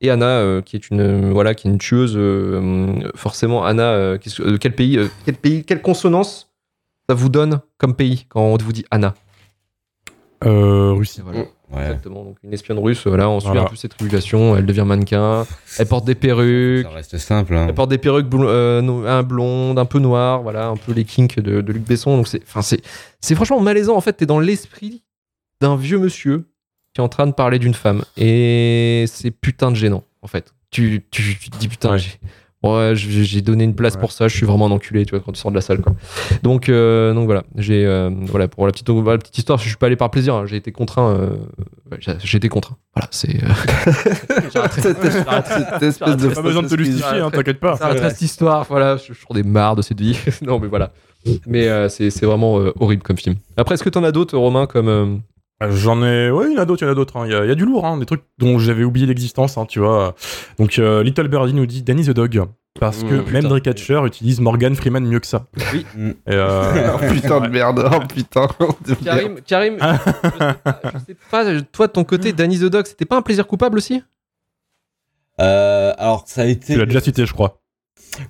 et 0.00 0.10
Anna, 0.10 0.26
euh, 0.26 0.60
qui 0.60 0.74
est 0.76 0.90
une 0.90 1.00
euh, 1.00 1.30
voilà, 1.32 1.54
qui 1.54 1.68
est 1.68 1.70
une 1.70 1.78
tueuse. 1.78 2.14
euh, 2.16 2.92
forcément, 3.14 3.64
Anna, 3.64 3.92
euh, 3.92 4.18
euh, 4.40 4.58
quel 4.58 4.74
pays, 4.74 4.98
euh, 4.98 5.06
quel 5.24 5.36
pays, 5.36 5.64
quelle 5.64 5.80
consonance 5.80 6.50
ça 7.08 7.14
vous 7.14 7.28
donne 7.28 7.60
comme 7.78 7.94
pays 7.94 8.26
quand 8.28 8.40
on 8.42 8.56
vous 8.56 8.72
dit 8.72 8.84
Anna? 8.90 9.14
Euh, 10.44 10.92
Russie. 10.92 11.20
Voilà. 11.24 11.44
Ouais. 11.72 11.82
Exactement. 11.82 12.24
Donc 12.24 12.36
une 12.44 12.52
espionne 12.52 12.78
russe, 12.78 13.06
voilà, 13.06 13.28
on 13.28 13.40
suit 13.40 13.48
Voilà. 13.48 13.62
un 13.62 13.66
peu 13.66 13.76
ses 13.76 13.88
tribulations. 13.88 14.56
Elle 14.56 14.66
devient 14.66 14.84
mannequin. 14.86 15.46
Elle 15.78 15.86
porte 15.86 16.04
des 16.04 16.14
perruques. 16.14 16.84
Ça 16.86 16.90
reste 16.90 17.18
simple. 17.18 17.54
Hein. 17.54 17.66
Elle 17.68 17.74
porte 17.74 17.90
des 17.90 17.98
perruques 17.98 18.28
blon- 18.28 18.46
euh, 18.46 19.06
un 19.06 19.22
blonde, 19.22 19.78
un 19.78 19.84
peu 19.84 19.98
noir, 19.98 20.42
voilà, 20.42 20.66
un 20.68 20.76
peu 20.76 20.92
les 20.92 21.04
kinks 21.04 21.40
de, 21.40 21.60
de 21.62 21.72
Luc 21.72 21.84
Besson. 21.84 22.16
Donc 22.18 22.28
c'est, 22.28 22.42
enfin 22.42 22.62
c'est, 22.62 22.80
c'est 23.20 23.34
franchement 23.34 23.60
malaisant. 23.60 23.96
En 23.96 24.00
fait, 24.00 24.12
t'es 24.12 24.26
dans 24.26 24.40
l'esprit 24.40 25.02
d'un 25.60 25.76
vieux 25.76 25.98
monsieur 25.98 26.44
qui 26.92 27.00
est 27.00 27.04
en 27.04 27.08
train 27.08 27.26
de 27.26 27.32
parler 27.32 27.58
d'une 27.58 27.74
femme 27.74 28.04
et 28.16 29.04
c'est 29.08 29.30
putain 29.32 29.70
de 29.70 29.76
gênant. 29.76 30.04
En 30.22 30.26
fait, 30.28 30.52
tu, 30.70 31.04
tu, 31.10 31.36
tu 31.38 31.50
te 31.50 31.56
dis 31.58 31.68
putain, 31.68 31.92
Ouais. 31.92 32.00
J'ai, 32.64 33.18
ouais, 33.18 33.24
j'ai 33.24 33.40
donné 33.42 33.64
une 33.64 33.74
place 33.74 33.94
Ouais. 33.94 34.00
pour 34.00 34.12
ça. 34.12 34.28
Je 34.28 34.36
suis 34.36 34.46
vraiment 34.46 34.66
un 34.66 34.70
enculé, 34.70 35.04
tu 35.04 35.10
vois, 35.14 35.20
quand 35.24 35.32
tu 35.32 35.40
sors 35.40 35.50
de 35.50 35.56
la 35.56 35.60
salle, 35.62 35.80
quoi. 35.80 35.94
Donc, 36.42 36.68
euh, 36.68 37.12
donc 37.14 37.26
voilà, 37.26 37.44
j'ai, 37.56 37.84
euh, 37.86 38.10
voilà 38.26 38.48
pour 38.48 38.66
la 38.66 38.72
petite, 38.72 38.88
la 38.88 39.18
petite 39.18 39.38
histoire. 39.38 39.58
Je 39.58 39.68
suis 39.68 39.76
pas 39.76 39.86
allé 39.86 39.96
par 39.96 40.10
plaisir. 40.10 40.34
hein, 40.34 40.44
j'ai 40.46 40.56
été 40.56 40.72
contraint. 40.72 41.10
euh, 41.14 41.36
j'ai, 42.22 42.36
été 42.38 42.48
contraint. 42.48 42.76
Voilà, 42.94 43.08
c'est. 43.10 43.36
euh, 43.42 43.48
J'arrêterai- 44.54 44.80
Cette, 44.80 45.02
cette 45.02 45.82
espèce 45.82 46.16
de 46.16 46.28
Pas 46.28 46.42
besoin 46.42 46.62
de 46.62 46.68
te 46.68 46.76
justifier, 46.76 47.20
hein, 47.20 47.30
t'inquiète 47.30 47.60
pas. 47.60 47.76
cette 47.76 48.22
histoire. 48.22 48.64
Voilà, 48.68 48.96
je, 48.96 49.12
j'en 49.12 49.36
ai 49.38 49.42
marre 49.42 49.76
de 49.76 49.82
cette 49.82 50.00
vie. 50.00 50.18
non, 50.42 50.58
mais 50.58 50.68
voilà. 50.68 50.92
Mais 51.46 51.68
euh, 51.68 51.88
c'est 51.88 52.10
c'est 52.10 52.26
vraiment 52.26 52.58
euh, 52.60 52.72
horrible 52.78 53.02
comme 53.02 53.16
film. 53.16 53.36
Après, 53.56 53.74
est-ce 53.74 53.82
que 53.84 53.88
t'en 53.88 54.04
as 54.04 54.12
d'autres, 54.12 54.36
Romain, 54.36 54.66
comme. 54.66 55.20
Euh, 55.66 55.72
J'en 55.72 56.02
ai, 56.02 56.30
ouais, 56.30 56.46
il 56.50 56.54
y 56.54 56.58
en 56.58 56.62
a 56.62 56.64
d'autres, 56.64 56.82
il 56.82 56.86
y 56.86 56.88
en 56.88 56.92
a 56.92 56.94
d'autres. 56.94 57.16
hein. 57.16 57.24
Il 57.26 57.32
y, 57.32 57.34
a- 57.34 57.44
il 57.44 57.48
y 57.48 57.52
a 57.52 57.54
du 57.54 57.64
lourd, 57.64 57.84
hein, 57.86 57.96
des 57.98 58.06
trucs 58.06 58.22
dont 58.38 58.58
j'avais 58.58 58.84
oublié 58.84 59.06
l'existence, 59.06 59.56
hein, 59.58 59.66
tu 59.66 59.78
vois. 59.80 60.14
Donc 60.58 60.78
euh, 60.78 61.02
Little 61.02 61.28
Birdie 61.28 61.54
nous 61.54 61.66
dit 61.66 61.82
Danny 61.82 62.04
the 62.04 62.10
Dog 62.10 62.42
parce 62.80 63.04
que 63.04 63.14
Mmh, 63.14 63.30
même. 63.32 63.44
Dreamcatcher 63.44 64.00
utilise 64.04 64.40
Morgan 64.40 64.74
Freeman 64.74 65.04
mieux 65.06 65.20
que 65.20 65.26
ça. 65.28 65.46
Oui. 65.72 65.86
Mm. 65.96 66.08
Et, 66.08 66.14
euh, 66.28 66.88
Oh 66.94 66.98
putain 67.12 67.40
de 67.40 67.48
merde, 67.48 67.88
oh 67.92 68.00
putain 68.12 68.46
de 68.58 68.90
merde. 68.90 69.04
Karim, 69.04 69.40
Karim 69.46 69.76
je, 69.80 69.86
sais 69.86 70.54
pas, 70.62 70.82
je 70.92 70.98
sais 71.06 71.16
pas, 71.30 71.62
toi 71.72 71.86
de 71.86 71.92
ton 71.92 72.02
côté, 72.04 72.32
Danny 72.32 72.58
the 72.58 72.64
Dog, 72.64 72.86
c'était 72.86 73.04
pas 73.04 73.16
un 73.16 73.22
plaisir 73.22 73.46
coupable 73.46 73.78
aussi? 73.78 74.02
Euh, 75.40 75.92
alors, 75.98 76.24
ça 76.26 76.42
a 76.42 76.44
été. 76.46 76.74
tu 76.74 76.78
l'as 76.78 76.86
déjà 76.86 77.00
cité, 77.00 77.26
je 77.26 77.32
crois. 77.32 77.60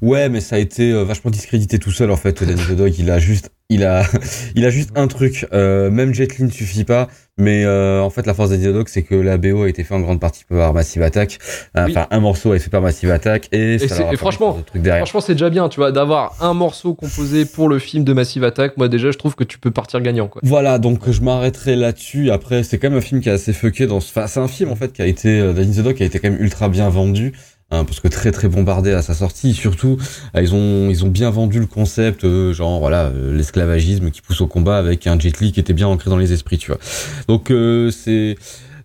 Ouais, 0.02 0.28
mais 0.28 0.40
ça 0.40 0.56
a 0.56 0.58
été 0.58 0.92
euh, 0.92 1.04
vachement 1.04 1.30
discrédité 1.30 1.78
tout 1.78 1.90
seul 1.90 2.10
en 2.10 2.16
fait. 2.16 2.42
Danny 2.42 2.60
the 2.68 2.72
Dog, 2.76 2.94
il 2.98 3.10
a 3.10 3.18
juste, 3.18 3.50
il 3.68 3.84
a, 3.84 4.04
il 4.54 4.64
a 4.64 4.70
juste 4.70 4.90
un 4.94 5.06
truc. 5.08 5.46
Euh, 5.52 5.90
même 5.90 6.14
Jet 6.14 6.38
Li 6.38 6.44
ne 6.44 6.50
suffit 6.50 6.84
pas. 6.84 7.08
Mais 7.36 7.64
euh, 7.64 8.00
en 8.00 8.10
fait, 8.10 8.26
la 8.26 8.34
force 8.34 8.50
de 8.50 8.54
Danny 8.56 8.68
the 8.68 8.72
Dog, 8.72 8.86
c'est 8.88 9.02
que 9.02 9.16
la 9.16 9.38
BO 9.38 9.64
a 9.64 9.68
été 9.68 9.82
fait 9.82 9.92
en 9.92 9.98
grande 10.00 10.20
partie 10.20 10.44
par 10.48 10.72
Massive 10.72 11.02
Attack. 11.02 11.38
Euh, 11.76 11.86
Oui. 11.86 11.90
Enfin, 11.90 12.06
un 12.12 12.20
morceau 12.20 12.52
a 12.52 12.56
été 12.56 12.64
fait 12.66 12.70
par 12.70 12.80
Massive 12.80 13.10
Attack 13.10 13.48
et, 13.50 13.78
ça 13.78 13.98
leur 13.98 14.08
a 14.10 14.12
et 14.12 14.16
franchement. 14.16 14.56
Franchement, 14.98 15.20
c'est 15.20 15.32
déjà 15.34 15.50
bien, 15.50 15.68
tu 15.68 15.80
vois, 15.80 15.90
d'avoir 15.90 16.36
un 16.40 16.54
morceau 16.54 16.94
composé 16.94 17.44
pour 17.44 17.68
le 17.68 17.80
film 17.80 18.04
de 18.04 18.12
Massive 18.12 18.44
Attack. 18.44 18.76
Moi, 18.76 18.88
déjà, 18.88 19.10
je 19.10 19.18
trouve 19.18 19.34
que 19.34 19.42
tu 19.42 19.58
peux 19.58 19.72
partir 19.72 20.00
gagnant, 20.00 20.28
quoi. 20.28 20.40
Voilà, 20.44 20.78
donc 20.78 21.10
je 21.10 21.20
m'arrêterai 21.22 21.74
là-dessus. 21.74 22.30
Après, 22.30 22.62
c'est 22.62 22.78
quand 22.78 22.88
même 22.90 22.98
un 22.98 23.02
film 23.02 23.20
qui 23.20 23.28
est 23.28 23.32
assez 23.32 23.52
fucké. 23.52 23.86
Dans... 23.88 23.98
ce- 23.98 24.10
Enfin, 24.10 24.28
c'est 24.28 24.38
un 24.40 24.46
film 24.48 24.70
en 24.70 24.76
fait 24.76 24.92
qui 24.92 25.02
a 25.02 25.06
été, 25.06 25.52
Danny 25.52 25.74
the 25.74 25.80
Dog, 25.80 25.94
qui 25.96 26.04
a 26.04 26.06
été 26.06 26.20
quand 26.20 26.30
même 26.30 26.40
ultra 26.40 26.68
bien 26.68 26.88
vendu. 26.88 27.32
Hein, 27.74 27.84
parce 27.84 28.00
que 28.00 28.08
très 28.08 28.32
très 28.32 28.48
bombardé 28.48 28.92
à 28.92 29.02
sa 29.02 29.14
sortie. 29.14 29.54
Surtout, 29.54 29.98
euh, 30.36 30.42
ils 30.42 30.54
ont 30.54 30.90
ils 30.90 31.04
ont 31.04 31.08
bien 31.08 31.30
vendu 31.30 31.60
le 31.60 31.66
concept, 31.66 32.24
euh, 32.24 32.52
genre 32.52 32.80
voilà 32.80 33.06
euh, 33.06 33.36
l'esclavagisme 33.36 34.10
qui 34.10 34.22
pousse 34.22 34.40
au 34.40 34.46
combat 34.46 34.78
avec 34.78 35.06
un 35.06 35.18
Jet 35.18 35.40
Li 35.40 35.52
qui 35.52 35.60
était 35.60 35.72
bien 35.72 35.88
ancré 35.88 36.10
dans 36.10 36.18
les 36.18 36.32
esprits, 36.32 36.58
tu 36.58 36.68
vois. 36.68 36.80
Donc 37.28 37.50
euh, 37.50 37.90
c'est 37.90 38.36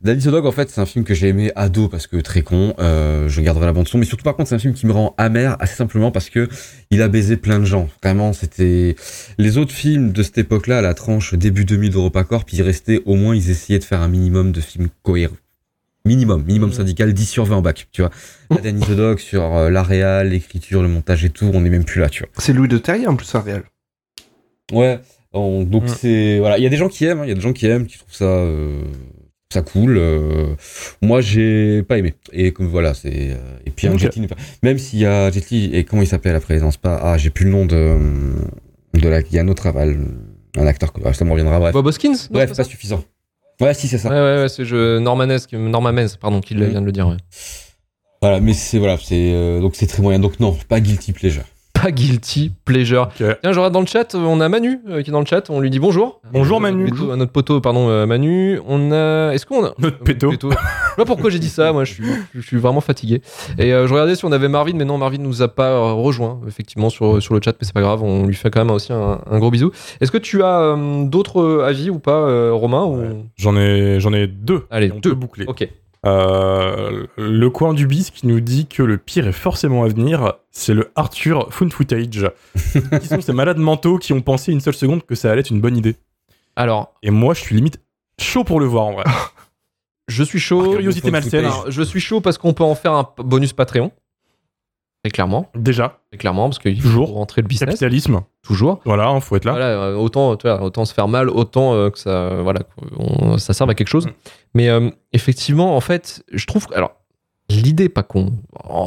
the 0.05 0.29
Dog 0.29 0.45
en 0.45 0.51
fait 0.51 0.69
c'est 0.69 0.79
un 0.79 0.85
film 0.85 1.03
que 1.03 1.13
j'ai 1.13 1.27
aimé 1.27 1.51
ado 1.55 1.87
parce 1.89 2.07
que 2.07 2.17
très 2.17 2.41
con. 2.41 2.73
Euh, 2.79 3.27
je 3.27 3.41
garderai 3.41 3.65
la 3.65 3.73
bande 3.73 3.87
son, 3.87 3.97
mais 3.97 4.05
surtout 4.05 4.23
par 4.23 4.35
contre 4.35 4.49
c'est 4.49 4.55
un 4.55 4.59
film 4.59 4.73
qui 4.73 4.85
me 4.85 4.91
rend 4.91 5.13
amer 5.17 5.57
assez 5.59 5.75
simplement 5.75 6.11
parce 6.11 6.29
que 6.29 6.47
il 6.89 7.01
a 7.01 7.07
baisé 7.07 7.37
plein 7.37 7.59
de 7.59 7.65
gens. 7.65 7.89
Vraiment 8.01 8.33
c'était 8.33 8.95
les 9.37 9.57
autres 9.57 9.73
films 9.73 10.11
de 10.11 10.23
cette 10.23 10.37
époque-là, 10.37 10.79
à 10.79 10.81
la 10.81 10.93
tranche 10.93 11.33
début 11.33 11.65
2000 11.65 11.91
d'EuropaCorp, 11.91 12.45
ils 12.53 12.61
restaient 12.61 13.01
au 13.05 13.15
moins, 13.15 13.35
ils 13.35 13.49
essayaient 13.49 13.79
de 13.79 13.83
faire 13.83 14.01
un 14.01 14.07
minimum 14.07 14.51
de 14.51 14.61
films 14.61 14.87
cohérents. 15.03 15.35
Minimum, 16.09 16.43
minimum 16.43 16.69
Mhm. 16.69 16.75
syndical, 16.75 17.13
10 17.13 17.25
sur 17.25 17.45
20 17.45 17.57
en 17.57 17.61
bac, 17.61 17.87
tu 17.91 18.01
vois. 18.01 18.09
La 18.49 18.57
Danny 18.57 18.81
the 18.81 18.91
Dog 18.95 19.19
sur 19.29 19.43
euh, 19.55 19.69
la 19.69 19.83
réal, 19.83 20.29
l'écriture, 20.29 20.81
le 20.81 20.87
montage 20.87 21.23
et 21.23 21.29
tout, 21.29 21.49
on 21.53 21.63
est 21.65 21.69
même 21.69 21.85
plus 21.85 22.01
là, 22.01 22.09
tu 22.09 22.23
vois. 22.23 22.29
C'est 22.39 22.53
Louis 22.53 22.67
de 22.67 22.77
Terrier 22.79 23.07
en 23.07 23.15
plus, 23.15 23.33
un 23.35 23.41
réel. 23.41 23.63
Ouais, 24.71 24.99
on- 25.33 25.63
donc 25.63 25.83
Mhm. 25.83 25.95
c'est... 25.99 26.39
Voilà, 26.39 26.57
il 26.57 26.63
y 26.63 26.67
a 26.67 26.69
des 26.69 26.77
gens 26.77 26.89
qui 26.89 27.05
aiment, 27.05 27.19
hein, 27.19 27.25
il 27.25 27.29
y 27.29 27.31
a 27.31 27.35
des 27.35 27.41
gens 27.41 27.53
qui 27.53 27.65
aiment, 27.67 27.85
qui 27.85 27.97
trouvent 27.99 28.13
ça... 28.15 28.25
euh, 28.25 28.81
ça 29.53 29.61
cool. 29.63 29.97
euh, 29.97 30.53
moi, 31.01 31.21
j'ai 31.21 31.81
pas 31.83 31.97
aimé. 31.97 32.13
Et 32.31 32.51
comme 32.53 32.67
voilà, 32.67 32.93
c'est... 32.93 33.31
euh, 33.31 33.35
et 33.65 33.71
puis 33.71 33.87
un 33.87 33.93
Ok. 33.93 33.99
Jet 33.99 34.15
Li 34.15 34.21
n'est 34.21 34.27
pas- 34.27 34.35
Même 34.63 34.77
s'il 34.77 34.99
y 34.99 35.05
a 35.05 35.31
Jet 35.31 35.49
Li, 35.51 35.71
et 35.75 35.83
comment 35.85 36.01
il 36.03 36.07
s'appelle 36.07 36.35
après 36.35 36.59
Non, 36.59 36.71
c'est 36.71 36.81
pas... 36.81 36.99
Ah, 37.01 37.17
j'ai 37.17 37.29
plus 37.29 37.45
le 37.45 37.51
nom 37.51 37.65
de... 37.65 37.97
de 38.93 39.07
la... 39.07 39.21
Il 39.21 39.33
y 39.33 39.39
a 39.39 39.41
un 39.43 39.47
autre 39.47 39.65
aval, 39.67 39.97
un 40.57 40.67
acteur, 40.67 40.91
que- 40.93 41.01
ah, 41.05 41.13
ça 41.13 41.25
me 41.25 41.31
reviendra, 41.31 41.59
bref. 41.59 41.73
Bob 41.73 41.85
Hoskins? 41.87 42.15
Bref, 42.31 42.49
pas 42.49 42.55
ça 42.55 42.63
suffisant. 42.63 43.03
Ouais, 43.61 43.73
si, 43.73 43.87
c'est 43.87 43.97
ça. 43.97 44.09
Ouais, 44.09 44.15
ouais, 44.15 44.41
ouais, 44.43 44.49
c'est 44.49 44.63
je, 44.65 44.99
Normanès, 44.99 45.45
qui- 45.45 45.57
Normamez, 45.57 46.05
pardon, 46.19 46.39
qui 46.41 46.55
Mm. 46.55 46.63
vient 46.69 46.81
de 46.81 46.85
le 46.85 46.91
dire, 46.91 47.07
ouais. 47.07 47.17
Voilà, 48.21 48.39
mais 48.39 48.53
c'est 48.53 48.79
voilà, 48.79 48.97
c'est 48.97 49.33
euh, 49.33 49.61
donc 49.61 49.75
c'est 49.75 49.87
très 49.87 50.01
moyen. 50.01 50.19
Donc 50.19 50.39
non, 50.39 50.57
pas 50.67 50.79
guilty 50.81 51.13
pleasure. 51.13 51.43
Pas 51.81 51.91
guilty 51.91 52.51
pleasure. 52.65 53.03
Ok. 53.19 53.37
Tiens, 53.41 53.51
je 53.53 53.59
regarde 53.59 53.73
dans 53.73 53.79
le 53.81 53.85
chat, 53.85 54.15
on 54.15 54.41
a 54.41 54.49
Manu 54.49 54.79
euh, 54.89 55.01
qui 55.01 55.09
est 55.09 55.13
dans 55.13 55.19
le 55.19 55.25
chat, 55.25 55.49
on 55.49 55.59
lui 55.59 55.69
dit 55.69 55.79
bonjour. 55.79 56.19
Bonjour, 56.33 56.57
Euh, 56.57 56.61
Manu. 56.61 56.83
notre 56.85 56.95
poteau- 56.95 57.15
Notre 57.15 57.31
poteau, 57.31 57.61
pardon, 57.61 57.87
euh, 57.89 58.05
Manu. 58.05 58.59
On 58.67 58.91
a. 58.91 59.31
Est-ce 59.33 59.45
qu'on 59.45 59.63
a. 59.65 59.73
Notre 59.79 59.99
péto. 59.99 60.31
Je 60.31 60.37
sais 60.49 60.55
pas 60.97 61.05
pourquoi 61.05 61.29
j'ai 61.29 61.39
dit 61.39 61.49
ça, 61.49 61.71
moi 61.71 61.85
je 61.85 61.93
suis, 61.93 62.03
je 62.35 62.41
suis 62.41 62.57
vraiment 62.57 62.81
fatigué. 62.81 63.21
Et 63.57 63.73
euh, 63.73 63.87
je 63.87 63.93
regardais 63.93 64.15
si 64.15 64.25
on 64.25 64.31
avait 64.31 64.49
Marvin, 64.49 64.73
mais 64.75 64.85
non, 64.85 64.97
Marvin 64.97 65.19
nous 65.19 65.41
a 65.41 65.47
pas 65.47 65.69
euh, 65.69 65.93
rejoint, 65.93 66.41
effectivement, 66.47 66.89
sur, 66.89 67.21
sur 67.21 67.33
le 67.33 67.39
chat, 67.43 67.51
mais 67.53 67.65
c'est 67.65 67.73
pas 67.73 67.81
grave, 67.81 68.03
on 68.03 68.25
lui 68.25 68.35
fait 68.35 68.49
quand 68.51 68.59
même 68.65 68.71
aussi 68.75 68.91
un, 68.91 69.19
un 69.29 69.39
gros 69.39 69.51
bisou. 69.51 69.71
Est-ce 70.01 70.11
que 70.11 70.17
tu 70.17 70.43
as 70.43 70.59
euh, 70.59 71.03
d'autres 71.05 71.63
avis 71.65 71.89
ou 71.89 71.99
pas, 71.99 72.11
euh, 72.27 72.51
Romain 72.53 72.83
ou... 72.85 73.25
J'en 73.37 73.55
ai, 73.55 73.97
ai 73.97 74.27
deux. 74.27 74.65
Allez, 74.69 74.91
on 74.93 74.99
deux. 74.99 75.13
boucler. 75.13 75.45
Ok. 75.47 75.67
Euh, 76.05 77.07
le 77.17 77.49
coin 77.49 77.73
du 77.73 77.85
bis 77.85 78.09
qui 78.11 78.27
nous 78.27 78.39
dit 78.39 78.67
que 78.67 78.83
le 78.83 78.97
pire 78.97 79.27
est 79.27 79.33
forcément 79.33 79.83
à 79.83 79.87
venir, 79.87 80.33
c'est 80.51 80.73
le 80.73 80.91
Arthur 80.95 81.47
Found 81.51 81.73
Footage. 81.73 82.31
qui 83.01 83.07
sont 83.07 83.21
ces 83.21 83.33
malades 83.33 83.57
mentaux 83.57 83.97
qui 83.97 84.13
ont 84.13 84.21
pensé 84.21 84.51
une 84.51 84.61
seule 84.61 84.75
seconde 84.75 85.05
que 85.05 85.15
ça 85.15 85.31
allait 85.31 85.41
être 85.41 85.51
une 85.51 85.61
bonne 85.61 85.77
idée. 85.77 85.95
Alors, 86.55 86.93
Et 87.03 87.11
moi, 87.11 87.33
je 87.33 87.41
suis 87.41 87.55
limite 87.55 87.79
chaud 88.19 88.43
pour 88.43 88.59
le 88.59 88.65
voir 88.65 88.85
en 88.85 88.93
vrai. 88.93 89.03
je 90.07 90.23
suis 90.23 90.39
chaud. 90.39 90.71
Curiosité 90.71 91.11
malsaine. 91.11 91.49
Je 91.67 91.81
suis 91.81 91.99
chaud 91.99 92.21
parce 92.21 92.37
qu'on 92.37 92.53
peut 92.53 92.63
en 92.63 92.75
faire 92.75 92.93
un 92.93 93.07
bonus 93.17 93.53
Patreon. 93.53 93.91
Très 95.03 95.11
clairement, 95.11 95.49
Déjà, 95.55 95.99
très 96.11 96.17
clairement, 96.17 96.49
parce 96.49 96.59
qu'il 96.59 96.75
faut 96.81 96.89
Toujours. 96.89 97.13
rentrer 97.13 97.41
le 97.41 97.47
business. 97.47 97.69
capitalisme. 97.69 98.21
Toujours. 98.43 98.81
Voilà, 98.83 99.07
hein, 99.07 99.21
faut 99.21 99.37
être 99.37 99.45
là. 99.45 99.51
Voilà, 99.53 99.67
euh, 99.67 99.95
autant, 99.95 100.35
tu 100.35 100.45
vois, 100.45 100.61
autant 100.61 100.83
se 100.83 100.93
faire 100.93 101.07
mal, 101.07 101.29
autant 101.29 101.73
euh, 101.73 101.89
que 101.89 101.97
ça, 101.97 102.09
euh, 102.09 102.41
voilà, 102.43 102.61
ça 103.37 103.53
serve 103.53 103.69
à 103.69 103.75
quelque 103.75 103.87
chose. 103.87 104.07
Mm. 104.07 104.11
Mais 104.55 104.69
euh, 104.69 104.89
effectivement, 105.13 105.77
en 105.77 105.79
fait, 105.79 106.21
je 106.33 106.45
trouve 106.45 106.67
alors, 106.75 106.91
l'idée 107.49 107.87
pas 107.87 108.03
con, 108.03 108.33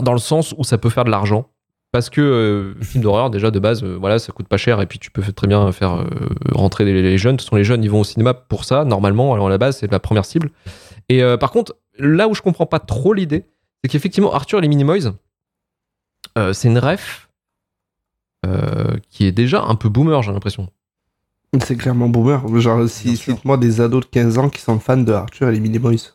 dans 0.02 0.12
le 0.12 0.18
sens 0.18 0.54
où 0.58 0.64
ça 0.64 0.76
peut 0.76 0.90
faire 0.90 1.04
de 1.04 1.10
l'argent. 1.10 1.46
Parce 1.92 2.08
que 2.10 2.20
euh, 2.20 2.74
film 2.84 3.02
d'horreur, 3.04 3.30
déjà 3.30 3.50
de 3.50 3.58
base, 3.58 3.82
voilà, 3.82 4.18
ça 4.18 4.32
coûte 4.32 4.48
pas 4.48 4.56
cher 4.58 4.80
et 4.82 4.86
puis 4.86 4.98
tu 4.98 5.10
peux 5.10 5.22
très 5.32 5.46
bien 5.46 5.70
faire 5.72 6.04
rentrer 6.50 6.84
les, 6.84 7.00
les 7.02 7.18
jeunes. 7.18 7.38
Ce 7.38 7.46
sont 7.46 7.56
les 7.56 7.64
jeunes, 7.64 7.84
ils 7.84 7.90
vont 7.90 8.00
au 8.00 8.04
cinéma 8.04 8.32
pour 8.34 8.64
ça, 8.64 8.84
normalement. 8.84 9.32
Alors, 9.34 9.46
à 9.46 9.50
la 9.50 9.58
base, 9.58 9.78
c'est 9.78 9.90
la 9.90 10.00
première 10.00 10.24
cible. 10.26 10.50
Et 11.10 11.22
par 11.38 11.50
contre, 11.50 11.74
là 11.98 12.28
où 12.28 12.34
je 12.34 12.40
comprends 12.40 12.64
pas 12.66 12.78
trop 12.80 13.12
l'idée, 13.12 13.44
c'est 13.82 13.90
qu'effectivement, 13.90 14.32
Arthur 14.32 14.58
et 14.58 14.62
les 14.62 14.68
Minimoys, 14.68 15.12
euh, 16.38 16.52
c'est 16.52 16.68
une 16.68 16.78
ref 16.78 17.28
euh, 18.46 18.96
qui 19.08 19.26
est 19.26 19.32
déjà 19.32 19.62
un 19.62 19.74
peu 19.74 19.88
boomer, 19.88 20.22
j'ai 20.22 20.32
l'impression. 20.32 20.68
C'est 21.62 21.76
clairement 21.76 22.08
boomer. 22.08 22.42
Genre, 22.60 22.88
si, 22.88 23.16
cite-moi 23.16 23.58
des 23.58 23.80
ados 23.80 24.00
de 24.04 24.06
15 24.10 24.38
ans 24.38 24.48
qui 24.48 24.60
sont 24.60 24.78
fans 24.78 24.96
de 24.96 25.12
Arthur 25.12 25.48
et 25.48 25.52
les 25.52 25.60
Minimoys. 25.60 26.14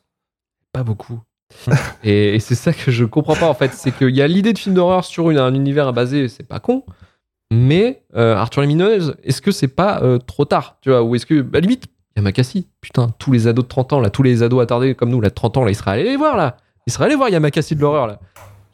Pas 0.74 0.83
beaucoup. 0.83 1.19
et 2.03 2.36
et 2.36 2.39
c'est 2.39 2.55
ça 2.55 2.74
que 2.74 2.91
je 2.91 3.05
comprends 3.05 3.36
pas 3.36 3.47
en 3.47 3.53
fait, 3.53 3.71
c'est 3.74 3.91
qu'il 3.95 4.13
y 4.15 4.21
a 4.21 4.27
l'idée 4.27 4.51
de 4.51 4.59
film 4.59 4.75
d'horreur 4.75 5.05
sur 5.05 5.29
une- 5.29 5.38
un 5.38 5.53
univers 5.53 5.93
basé, 5.93 6.27
c'est 6.27 6.43
pas 6.43 6.59
con. 6.59 6.83
Mais 7.53 8.03
euh, 8.15 8.36
Arthur 8.36 8.62
les 8.62 8.67
Mineuses, 8.67 9.15
est-ce 9.24 9.41
que 9.41 9.51
c'est 9.51 9.69
pas 9.69 10.01
euh, 10.03 10.17
trop 10.17 10.43
tard 10.43 10.77
Tu 10.81 10.89
vois, 10.89 11.03
ou 11.03 11.15
est-ce 11.15 11.25
que, 11.25 11.39
à 11.41 11.45
la 11.53 11.59
limite, 11.62 11.86
Yamakasi. 12.17 12.67
Putain, 12.81 13.09
tous 13.19 13.31
les 13.31 13.47
ados 13.47 13.63
de 13.63 13.69
30 13.69 13.93
ans, 13.93 14.00
là, 14.01 14.09
tous 14.09 14.24
les 14.24 14.43
ados 14.43 14.62
attardés 14.62 14.95
comme 14.95 15.09
nous, 15.09 15.21
là, 15.21 15.29
de 15.29 15.33
30 15.36 15.55
ans, 15.57 15.63
là, 15.63 15.71
ils 15.71 15.75
seraient 15.75 15.91
allés 15.91 16.03
les 16.03 16.17
voir, 16.17 16.36
là. 16.36 16.57
Ils 16.88 16.91
seraient 16.91 17.05
allés 17.05 17.15
voir 17.15 17.29
Yamakasi 17.29 17.75
de 17.75 17.81
l'horreur, 17.81 18.07
là. 18.07 18.19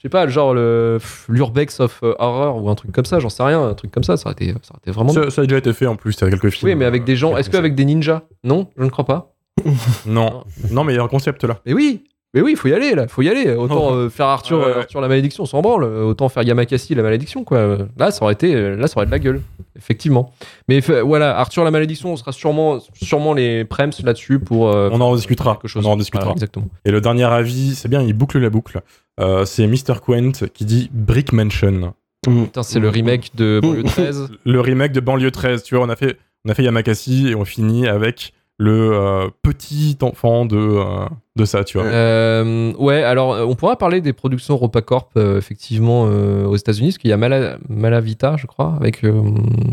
Je 0.03 0.09
sais 0.09 0.11
pas, 0.11 0.27
genre 0.27 0.53
le 0.53 0.97
l'Urbex 1.29 1.79
of 1.79 2.01
euh, 2.03 2.13
Horror 2.19 2.61
ou 2.61 2.69
un 2.69 2.75
truc 2.75 2.91
comme 2.91 3.05
ça, 3.05 3.19
j'en 3.19 3.29
sais 3.29 3.41
rien, 3.41 3.61
un 3.69 3.73
truc 3.73 3.89
comme 3.89 4.03
ça, 4.03 4.17
ça 4.17 4.25
aurait 4.27 4.33
été, 4.33 4.47
ça 4.61 4.71
aurait 4.71 4.79
été 4.83 4.91
vraiment. 4.91 5.13
Ça, 5.13 5.29
ça 5.29 5.41
a 5.43 5.45
déjà 5.45 5.57
été 5.59 5.71
fait 5.71 5.85
en 5.87 5.95
plus, 5.95 6.13
il 6.19 6.23
y 6.25 6.27
a 6.27 6.29
quelques 6.29 6.49
films. 6.49 6.69
Oui, 6.71 6.75
mais 6.75 6.83
avec 6.83 7.05
des 7.05 7.15
gens. 7.15 7.33
euh, 7.33 7.37
Est-ce 7.37 7.49
qu'avec 7.49 7.73
des 7.73 7.85
ninjas? 7.85 8.21
Non, 8.43 8.67
je 8.77 8.83
ne 8.83 8.89
crois 8.89 9.05
pas. 9.05 9.33
Non, 10.05 10.43
non, 10.71 10.83
mais 10.83 10.93
il 10.93 10.95
y 10.97 10.99
a 10.99 11.03
un 11.03 11.07
concept 11.07 11.45
là. 11.45 11.59
Mais 11.65 11.71
oui, 11.73 12.03
mais 12.33 12.41
oui, 12.41 12.51
il 12.51 12.57
faut 12.57 12.67
y 12.67 12.73
aller 12.73 12.95
là, 12.95 13.07
faut 13.07 13.21
y 13.21 13.29
aller. 13.29 13.53
Autant 13.55 13.93
euh, 13.95 14.09
faire 14.09 14.25
Arthur, 14.25 14.57
Ouais, 14.59 14.65
ouais, 14.65 14.71
euh, 14.71 14.79
Arthur 14.79 14.99
la 14.99 15.07
malédiction, 15.07 15.43
on 15.43 15.45
s'en 15.45 15.61
branle. 15.61 15.83
Euh, 15.85 16.03
Autant 16.03 16.27
faire 16.27 16.43
Yamakasi 16.43 16.95
la 16.95 17.03
malédiction, 17.03 17.45
quoi. 17.45 17.59
Euh, 17.59 17.77
Là, 17.97 18.11
ça 18.11 18.23
aurait 18.25 18.33
été, 18.33 18.53
euh, 18.55 18.75
là, 18.75 18.87
ça 18.87 18.97
aurait 18.97 19.05
de 19.05 19.11
la 19.11 19.19
gueule, 19.19 19.41
effectivement. 19.77 20.31
Mais 20.67 20.79
voilà, 20.79 21.37
Arthur 21.37 21.63
la 21.63 21.71
malédiction, 21.71 22.13
on 22.13 22.15
sera 22.15 22.31
sûrement, 22.31 22.79
sûrement 22.93 23.33
les 23.33 23.65
prems 23.65 23.91
là-dessus 24.03 24.39
pour. 24.39 24.69
euh, 24.69 24.89
On 24.91 25.01
en 25.01 25.09
rediscutera. 25.09 25.53
quelque 25.55 25.67
chose. 25.67 25.85
On 25.85 25.89
en 25.89 25.93
rediscutera. 25.93 26.25
Voilà, 26.25 26.33
exactement. 26.35 26.67
Et 26.85 26.91
le 26.91 27.01
dernier 27.01 27.23
avis, 27.25 27.75
c'est 27.75 27.87
bien, 27.89 28.01
il 28.01 28.13
boucle 28.13 28.39
la 28.39 28.49
boucle. 28.49 28.81
Euh, 29.19 29.45
c'est 29.45 29.67
Mr. 29.67 29.99
Quent 30.05 30.31
qui 30.53 30.65
dit 30.65 30.89
Brick 30.93 31.33
Mansion. 31.33 31.93
Putain, 32.25 32.63
c'est 32.63 32.79
le 32.79 32.89
remake 32.89 33.31
de 33.35 33.59
Banlieue 33.61 33.83
13. 33.83 34.29
Le 34.45 34.59
remake 34.61 34.93
de 34.93 35.01
Banlieue 35.01 35.31
13, 35.31 35.63
tu 35.63 35.75
vois, 35.75 35.85
on 35.85 35.89
a 35.89 35.95
fait, 35.97 36.17
on 36.45 36.49
a 36.51 36.53
fait 36.53 36.63
Yamakasi 36.63 37.27
et 37.27 37.35
on 37.35 37.43
finit 37.43 37.87
avec 37.87 38.33
le 38.57 38.91
euh, 38.93 39.27
petit 39.41 39.97
enfant 40.01 40.45
de, 40.45 40.55
euh, 40.57 41.05
de 41.35 41.45
ça, 41.45 41.63
tu 41.63 41.77
vois. 41.79 41.87
Euh, 41.87 42.73
ouais, 42.77 43.01
alors 43.03 43.33
euh, 43.33 43.43
on 43.45 43.55
pourra 43.55 43.75
parler 43.75 44.01
des 44.01 44.13
productions 44.13 44.55
Ropacorp 44.55 45.09
euh, 45.17 45.37
effectivement 45.37 46.05
euh, 46.07 46.45
aux 46.45 46.55
États-Unis, 46.55 46.89
parce 46.89 46.97
qu'il 46.99 47.09
y 47.09 47.13
a 47.13 47.17
Mala- 47.17 47.57
Malavita, 47.69 48.35
je 48.37 48.45
crois, 48.45 48.75
avec 48.79 49.03
euh, 49.03 49.21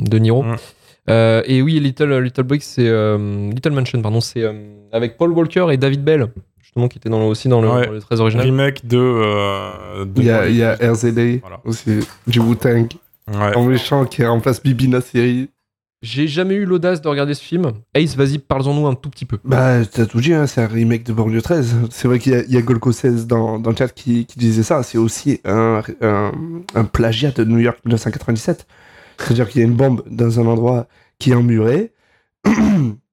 De 0.09 0.19
Niro. 0.19 0.43
Mm. 0.43 0.57
Euh, 1.11 1.43
et 1.47 1.61
oui, 1.61 1.79
Little 1.81 2.19
Little 2.21 2.45
Brick, 2.45 2.62
c'est 2.62 2.87
euh, 2.88 3.50
Little 3.50 3.73
Mansion, 3.73 4.00
pardon, 4.00 4.21
c'est 4.21 4.43
euh, 4.43 4.52
avec 4.93 5.17
Paul 5.19 5.33
Walker 5.33 5.67
et 5.71 5.76
David 5.76 6.02
Bell, 6.02 6.29
justement, 6.62 6.88
qui 6.88 6.99
dans 7.00 7.19
le- 7.19 7.26
aussi 7.26 7.49
dans 7.49 7.61
le, 7.61 7.69
Ouais. 7.69 7.87
dans 7.87 7.93
le 7.93 8.00
13 8.00 8.21
original. 8.21 8.47
Remake 8.47 8.87
de. 8.87 8.97
euh, 8.99 10.05
de 10.07 10.21
Il 10.21 10.25
y 10.26 10.31
a, 10.31 10.49
il 10.49 10.57
y 10.57 10.62
a 10.64 10.76
RZA 10.76 11.11
Voilà. 11.43 11.61
aussi, 11.64 12.00
du 12.26 12.38
Wu-Tang, 12.40 12.88
13. 13.26 13.38
Ouais. 13.38 13.57
en 13.57 13.64
méchant 13.64 14.05
qui 14.07 14.25
remplace 14.25 14.62
Bibi 14.62 14.87
la 14.88 15.00
série. 15.02 15.50
J'ai 16.02 16.28
jamais 16.28 16.54
eu 16.54 16.64
l'audace 16.64 17.02
de 17.02 17.09
regarder 17.09 17.35
ce 17.35 17.42
film. 17.42 17.73
Ace, 17.95 18.16
vas-y, 18.16 18.38
parlons-nous 18.38 18.87
un 18.87 18.95
tout 18.95 19.11
petit 19.11 19.26
peu. 19.26 19.38
Bah, 19.45 19.85
t'as 19.85 20.07
tout 20.07 20.21
dit, 20.21 20.33
hein, 20.33 20.47
c'est 20.47 20.62
un 20.62 20.66
remake 20.66 21.04
de 21.04 21.12
Banlieue 21.12 21.42
13. 21.42 21.76
C'est 21.90 22.09
vrai 22.09 22.19
qu'il 22.19 22.33
y 22.49 22.57
a, 22.57 22.62
Golko 22.62 22.90
16 22.90 23.26
dans, 23.26 23.59
dans 23.59 23.71
le 23.71 23.76
chat 23.76 23.88
qui, 23.88 24.26
disait 24.37 24.62
ça. 24.62 24.83
C'est 24.83 24.97
aussi 24.97 25.40
un, 25.45 25.83
un, 26.00 26.33
un 26.75 26.85
plagiat 26.85 27.33
de 27.33 27.45
New 27.45 27.59
York 27.59 27.78
1997. 27.85 28.66
C'est-à-dire 29.19 29.49
qu'il 29.49 29.61
y 29.61 29.64
a 29.64 29.66
une 29.66 29.75
bombe 29.75 30.02
dans 30.11 30.40
un 30.40 30.47
endroit 30.47 30.87
qui 31.19 31.33
est 31.33 31.35
emmuré. 31.35 31.92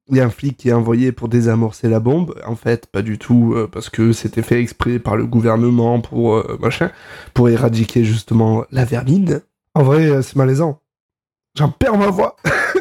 Il 0.10 0.16
y 0.16 0.22
a 0.22 0.26
un 0.26 0.30
flic 0.30 0.56
qui 0.56 0.70
est 0.70 0.74
envoyé 0.74 1.12
pour 1.12 1.28
désamorcer 1.28 1.90
la 1.90 2.00
bombe. 2.00 2.34
En 2.46 2.56
fait, 2.56 2.88
pas 2.88 3.02
du 3.02 3.18
tout, 3.18 3.54
euh, 3.54 3.68
parce 3.70 3.90
que 3.90 4.14
c'était 4.14 4.42
fait 4.42 4.62
exprès 4.62 5.00
par 5.00 5.18
le 5.18 5.26
gouvernement 5.26 6.00
pour 6.00 6.36
euh, 6.36 6.58
machin, 6.62 6.92
pour 7.34 7.50
éradiquer 7.50 8.06
justement 8.06 8.64
la 8.72 8.86
vermine. 8.86 9.42
En 9.76 9.84
vrai, 9.84 10.08
euh, 10.08 10.22
c'est 10.22 10.38
malaisant. 10.38 10.80
J'en 11.56 11.70
perds 11.70 11.98
ma 11.98 12.08
voix. 12.08 12.38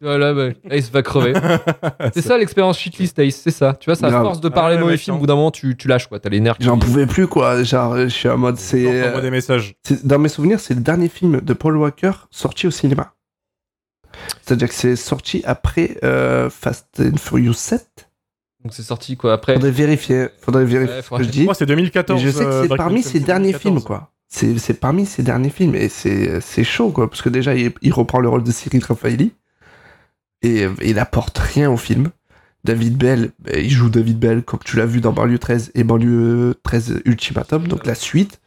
Voilà, 0.00 0.32
bah, 0.34 0.48
Ace 0.70 0.90
va 0.90 1.02
crever. 1.02 1.32
c'est 2.14 2.22
ça 2.22 2.38
l'expérience 2.38 2.78
shitlist, 2.78 3.18
Ace, 3.18 3.40
c'est 3.42 3.50
ça. 3.50 3.74
Tu 3.78 3.86
vois, 3.90 3.94
ça 3.96 4.06
à 4.06 4.10
Grave. 4.10 4.22
force 4.24 4.40
de 4.40 4.48
parler 4.48 4.74
Ah 4.74 4.76
ouais, 4.76 4.80
mauvais 4.82 4.92
mec, 4.94 5.00
film, 5.00 5.16
au 5.16 5.18
bout 5.20 5.26
d'un 5.26 5.34
moment, 5.36 5.50
tu, 5.50 5.76
tu 5.76 5.88
lâches, 5.88 6.06
quoi. 6.08 6.18
T'as 6.20 6.28
les 6.30 6.40
nerfs 6.40 6.58
qui- 6.58 6.64
J'en 6.64 6.78
pouvais 6.78 7.06
plus, 7.06 7.26
quoi. 7.26 7.62
Genre, 7.62 7.96
je 7.98 8.06
suis 8.08 8.28
en 8.28 8.38
mode, 8.38 8.56
c'est. 8.58 8.86
Envoie 9.06 9.18
euh, 9.18 9.20
des 9.22 9.30
messages. 9.30 9.74
C'est- 9.82 10.06
Dans 10.06 10.18
mes 10.18 10.28
souvenirs, 10.28 10.60
c'est 10.60 10.74
le 10.74 10.80
dernier 10.80 11.08
film 11.08 11.40
de 11.40 11.52
Paul 11.52 11.76
Walker 11.76 12.12
sorti 12.30 12.66
au 12.66 12.70
cinéma. 12.70 13.14
C'est-à-dire 14.44 14.68
que 14.68 14.74
c'est 14.74 14.96
sorti 14.96 15.42
après 15.44 15.96
euh, 16.04 16.50
Fast 16.50 16.86
and 17.00 17.16
Furious 17.18 17.52
7. 17.54 18.08
Donc 18.64 18.74
c'est 18.74 18.82
sorti, 18.82 19.16
quoi, 19.16 19.32
après. 19.32 19.54
Faudrait 19.54 19.70
vérifier, 19.70 20.28
faudrait 20.42 20.64
vérifier 20.64 20.96
Ouais, 20.96 21.02
ce 21.02 21.06
faudrait- 21.06 21.24
que 21.24 21.26
je 21.28 21.32
dis. 21.32 21.44
Moi, 21.44 21.54
c'est 21.54 21.64
Mais 21.64 21.76
2014. 21.76 22.20
je 22.20 22.28
sais 22.30 22.44
que 22.44 22.48
euh, 22.50 22.62
c'est 22.68 22.76
parmi 22.76 23.02
ses 23.02 23.08
c'est 23.12 23.20
derniers 23.20 23.52
2014. 23.52 23.62
films, 23.62 23.82
quoi. 23.86 24.10
C'est 24.32 24.58
c'est 24.58 24.74
parmi 24.74 25.06
ses 25.06 25.22
derniers 25.24 25.50
films 25.50 25.74
et 25.74 25.88
c'est 25.88 26.40
c'est 26.40 26.62
chaud, 26.62 26.90
quoi. 26.90 27.08
Parce 27.08 27.22
que 27.22 27.28
déjà, 27.30 27.54
il, 27.54 27.72
il 27.82 27.92
reprend 27.92 28.20
le 28.20 28.28
rôle 28.28 28.44
de 28.44 28.50
Cyril 28.52 28.84
Raffaelli 28.84 29.32
et 30.42 30.66
il 30.82 30.98
apporte 30.98 31.38
rien 31.38 31.70
au 31.70 31.76
film. 31.76 32.08
David 32.64 32.96
Bell, 32.98 33.30
il 33.54 33.70
joue 33.70 33.88
David 33.88 34.18
Bell 34.18 34.42
comme 34.42 34.60
tu 34.64 34.76
l'as 34.76 34.84
vu 34.86 35.00
dans 35.00 35.12
Banlieue 35.12 35.38
13 35.38 35.70
et 35.74 35.82
Banlieue 35.84 36.54
13 36.62 37.02
Ultimatum, 37.06 37.66
donc 37.68 37.86
la 37.86 37.94
suite. 37.94 38.40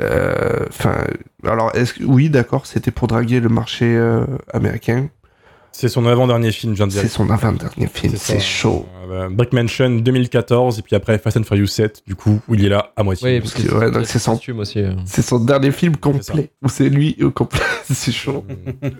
Euh, 0.00 0.66
Enfin, 0.68 1.04
alors 1.44 1.74
est-ce 1.74 1.94
que 1.94 2.04
oui, 2.04 2.30
d'accord, 2.30 2.66
c'était 2.66 2.90
pour 2.90 3.08
draguer 3.08 3.40
le 3.40 3.48
marché 3.48 3.84
euh, 3.96 4.24
américain. 4.52 5.08
C'est 5.72 5.88
son 5.88 6.04
avant-dernier 6.06 6.50
film, 6.52 6.72
je 6.72 6.78
viens 6.78 6.86
de 6.88 6.92
dire. 6.92 7.00
C'est 7.02 7.08
son 7.08 7.30
avant-dernier 7.30 7.86
film, 7.86 8.14
c'est 8.16 8.40
chaud. 8.40 8.86
Euh, 9.10 9.28
Brick 9.30 9.52
Mansion 9.52 9.88
2014, 9.90 10.78
et 10.78 10.82
puis 10.82 10.96
après 10.96 11.16
Fast 11.18 11.36
and 11.36 11.44
Furious 11.44 11.68
7, 11.68 12.02
du 12.06 12.16
coup, 12.16 12.40
où 12.48 12.54
il 12.54 12.64
est 12.64 12.68
là 12.68 12.92
à 12.96 13.02
moitié. 13.04 13.28
Oui, 13.36 13.40
parce 13.40 13.54
que 13.54 13.72
Ouais, 13.72 13.90
donc 13.90 14.04
c'est 14.06 14.18
son- 14.18 14.32
costume 14.32 14.58
aussi. 14.58 14.80
euh. 14.80 14.92
C'est 15.06 15.22
son 15.22 15.38
dernier 15.38 15.70
film 15.70 15.96
complet, 15.96 16.50
où 16.62 16.68
c'est 16.68 16.88
lui 16.88 17.16
au 17.22 17.30
complet, 17.30 17.60
c'est 17.90 18.12
chaud. 18.12 18.44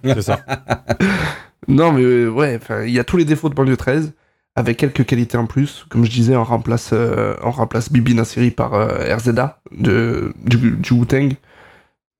c'est 0.04 0.22
ça. 0.22 0.40
Non, 1.68 1.92
mais 1.92 2.02
euh, 2.02 2.28
ouais, 2.28 2.58
il 2.86 2.92
y 2.92 2.98
a 2.98 3.04
tous 3.04 3.16
les 3.16 3.24
défauts 3.24 3.48
de 3.48 3.54
banlieue 3.54 3.76
13, 3.76 4.12
avec 4.56 4.76
quelques 4.76 5.04
qualités 5.04 5.36
en 5.36 5.46
plus. 5.46 5.84
Comme 5.88 6.04
je 6.04 6.10
disais, 6.10 6.36
on 6.36 6.44
remplace, 6.44 6.90
euh, 6.92 7.36
on 7.42 7.52
Bibi 7.90 8.14
Nassiri 8.14 8.50
par 8.50 8.74
euh, 8.74 9.14
RZA 9.14 9.60
de, 9.72 10.32
du, 10.44 10.92
Wu-Tang. 10.92 11.34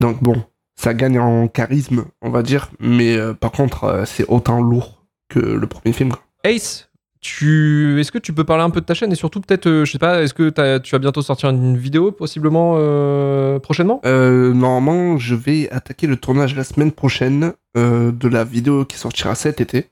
Donc 0.01 0.23
bon, 0.23 0.45
ça 0.77 0.95
gagne 0.95 1.19
en 1.19 1.49
charisme, 1.49 2.05
on 2.23 2.31
va 2.31 2.43
dire, 2.43 2.71
mais 2.81 3.19
par 3.35 3.53
contre, 3.53 4.05
c'est 4.07 4.25
autant 4.29 4.63
lourd 4.63 5.05
que 5.29 5.39
le 5.39 5.67
premier 5.67 5.93
film. 5.93 6.13
Ace, 6.45 6.90
tu... 7.21 7.99
est-ce 8.01 8.11
que 8.13 8.19
tu 8.19 8.33
peux 8.33 8.45
parler 8.45 8.63
un 8.65 8.71
peu 8.71 8.81
de 8.81 8.87
ta 8.87 8.95
chaîne 8.95 9.13
et 9.13 9.15
surtout 9.15 9.41
peut-être, 9.41 9.67
euh, 9.67 9.85
je 9.85 9.93
sais 9.93 9.99
pas, 9.99 10.23
est-ce 10.23 10.33
que 10.35 10.49
t'as- 10.51 10.81
tu 10.81 10.93
vas 10.93 10.99
bientôt 10.99 11.23
sortir 11.23 11.51
une 11.51 11.77
vidéo 11.77 12.13
possiblement 12.13 12.75
euh, 12.79 13.59
prochainement? 13.59 14.01
Euh, 14.07 14.53
normalement, 14.55 15.19
je 15.19 15.35
vais 15.35 15.69
attaquer 15.71 16.07
le 16.07 16.17
tournage 16.17 16.55
la 16.57 16.65
semaine 16.65 16.93
prochaine 16.93 17.53
de 17.75 18.29
la 18.29 18.45
vidéo 18.45 18.85
qui 18.85 18.97
sortira 18.97 19.35
cet 19.35 19.61
été 19.61 19.91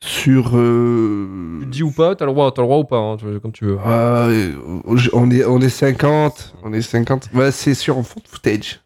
sur. 0.00 0.50
Tu 0.52 1.66
dis 1.66 1.82
ou 1.82 1.90
pas? 1.90 2.14
T'as 2.16 2.26
le 2.26 2.32
droit, 2.32 2.52
t'as 2.52 2.62
le 2.62 2.66
droit 2.68 2.78
ou 2.78 2.84
pas 2.84 2.98
hein, 2.98 3.16
Comme 3.42 3.52
tu 3.52 3.64
veux. 3.64 3.78
Euh, 3.86 4.52
on 5.12 5.30
est 5.30 5.44
on 5.44 5.60
est 5.60 5.68
50, 5.68 6.54
on 6.62 6.72
est 6.72 6.82
50. 6.82 7.30
Ouais, 7.34 7.50
c'est 7.50 7.74
sur 7.74 7.98
un 7.98 8.02
fond 8.02 8.20
footage. 8.26 8.80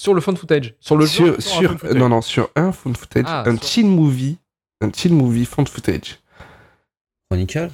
Sur 0.00 0.12
le 0.12 0.20
fun 0.20 0.34
footage, 0.34 0.74
sur 0.80 0.96
le 0.96 1.06
sur 1.06 1.26
genre- 1.26 1.40
sur 1.40 1.52
un 1.56 1.60
sur 1.60 1.70
fond 1.72 1.78
footage. 1.78 1.96
non 1.98 2.08
non 2.08 2.20
sur 2.20 2.50
un 2.56 2.72
fond 2.72 2.92
footage, 2.94 3.24
Ah, 3.28 3.44
un 3.46 3.54
teen 3.56 3.88
movie, 3.88 4.38
un 4.80 4.88
teen 4.90 5.14
movie 5.14 5.44
fond 5.44 5.64
footage. 5.64 6.18
Chronicle 7.34 7.70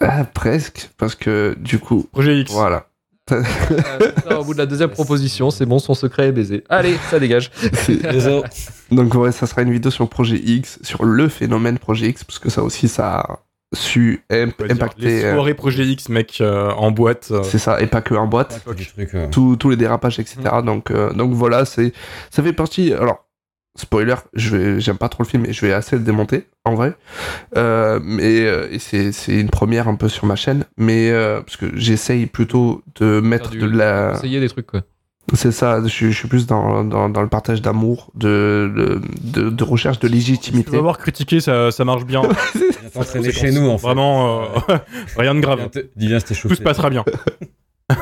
Ah, 0.00 0.24
presque 0.24 0.90
parce 0.98 1.14
que 1.14 1.54
du 1.58 1.78
coup, 1.78 2.08
Projet 2.12 2.40
X. 2.40 2.52
voilà. 2.52 2.86
Ah, 3.30 3.98
ça, 4.28 4.40
au 4.40 4.44
bout 4.44 4.52
de 4.52 4.58
la 4.58 4.66
deuxième 4.66 4.90
proposition, 4.90 5.50
c'est 5.50 5.64
bon, 5.64 5.78
son 5.78 5.94
secret 5.94 6.28
est 6.28 6.32
baisé. 6.32 6.62
Allez, 6.68 6.96
ça 7.10 7.18
dégage. 7.18 7.50
Désolé. 7.88 8.42
Donc 8.90 9.14
ouais, 9.14 9.32
ça 9.32 9.46
sera 9.46 9.62
une 9.62 9.72
vidéo 9.72 9.90
sur 9.90 10.06
Projet 10.10 10.36
X, 10.36 10.78
sur 10.82 11.04
le 11.06 11.28
phénomène 11.28 11.78
Projet 11.78 12.08
X 12.08 12.22
parce 12.24 12.38
que 12.38 12.50
ça 12.50 12.62
aussi 12.62 12.86
ça 12.86 13.20
a 13.20 13.38
su 13.72 14.22
imp- 14.30 14.60
impacter. 14.70 15.02
Les 15.06 15.24
euh, 15.24 15.34
soirées 15.34 15.54
Projet 15.54 15.84
X, 15.86 16.10
mec, 16.10 16.38
euh, 16.42 16.70
en 16.72 16.90
boîte. 16.90 17.28
euh, 17.30 17.42
c'est 17.44 17.58
ça 17.58 17.80
et 17.80 17.86
pas 17.86 18.02
que 18.02 18.14
en 18.14 18.26
boîte. 18.26 18.62
Trucs, 18.64 19.14
euh, 19.14 19.28
tous, 19.30 19.70
les 19.70 19.76
dérapages, 19.76 20.18
etc. 20.18 20.38
Mm. 20.60 20.66
Donc, 20.66 20.90
euh, 20.90 21.12
donc 21.14 21.32
voilà, 21.32 21.64
c'est, 21.64 21.92
ça 22.30 22.42
fait 22.42 22.52
partie. 22.52 22.92
Alors, 22.92 23.24
spoiler, 23.76 24.16
j'aime 24.34 24.98
pas 24.98 25.08
trop 25.08 25.22
le 25.22 25.28
film 25.28 25.46
et 25.46 25.52
je 25.54 25.64
vais 25.64 25.72
assez 25.72 25.96
le 25.96 26.02
démonter, 26.02 26.46
en 26.64 26.74
vrai. 26.74 26.94
Euh, 27.56 28.00
mais 28.02 28.40
euh, 28.46 28.68
et 28.70 28.78
c'est, 28.78 29.12
c'est 29.12 29.38
une 29.38 29.50
première 29.50 29.88
un 29.88 29.96
peu 29.96 30.08
sur 30.08 30.26
ma 30.26 30.36
chaîne, 30.36 30.64
mais 30.76 31.10
euh, 31.10 31.40
parce 31.40 31.56
que 31.56 31.66
j'essaye 31.76 32.26
plutôt 32.26 32.82
de 32.96 33.20
mettre 33.20 33.50
du- 33.50 33.58
de 33.58 33.66
la. 33.66 34.12
Essayer 34.14 34.40
des 34.40 34.48
trucs, 34.48 34.66
quoi. 34.66 34.80
C'est 35.32 35.52
ça, 35.52 35.80
je, 35.82 35.88
suis- 35.88 36.12
je 36.12 36.18
suis 36.18 36.28
plus 36.28 36.46
dans, 36.46 36.84
dans, 36.84 37.08
dans 37.08 37.22
le 37.22 37.28
partage 37.28 37.62
d'amour, 37.62 38.10
de, 38.14 39.00
de, 39.22 39.64
recherche 39.64 39.98
de 39.98 40.06
Tu 40.06 40.12
légitimité. 40.14 40.70
vas 40.72 40.82
voir 40.82 40.98
critiquer, 40.98 41.40
ça, 41.40 41.70
ça 41.70 41.84
marche 41.86 42.04
bien. 42.04 42.20
t'entraîner 42.92 43.32
chez 43.32 43.50
nous, 43.50 43.66
en 43.68 43.78
fait. 43.78 43.86
Vraiment, 43.86 44.42
euh, 44.42 44.76
rien 45.16 45.34
de 45.34 45.40
grave. 45.40 45.70
Viens 45.96 46.18
Tout 46.20 46.34
se 46.54 46.62
passera 46.62 46.90
bien. 46.90 47.04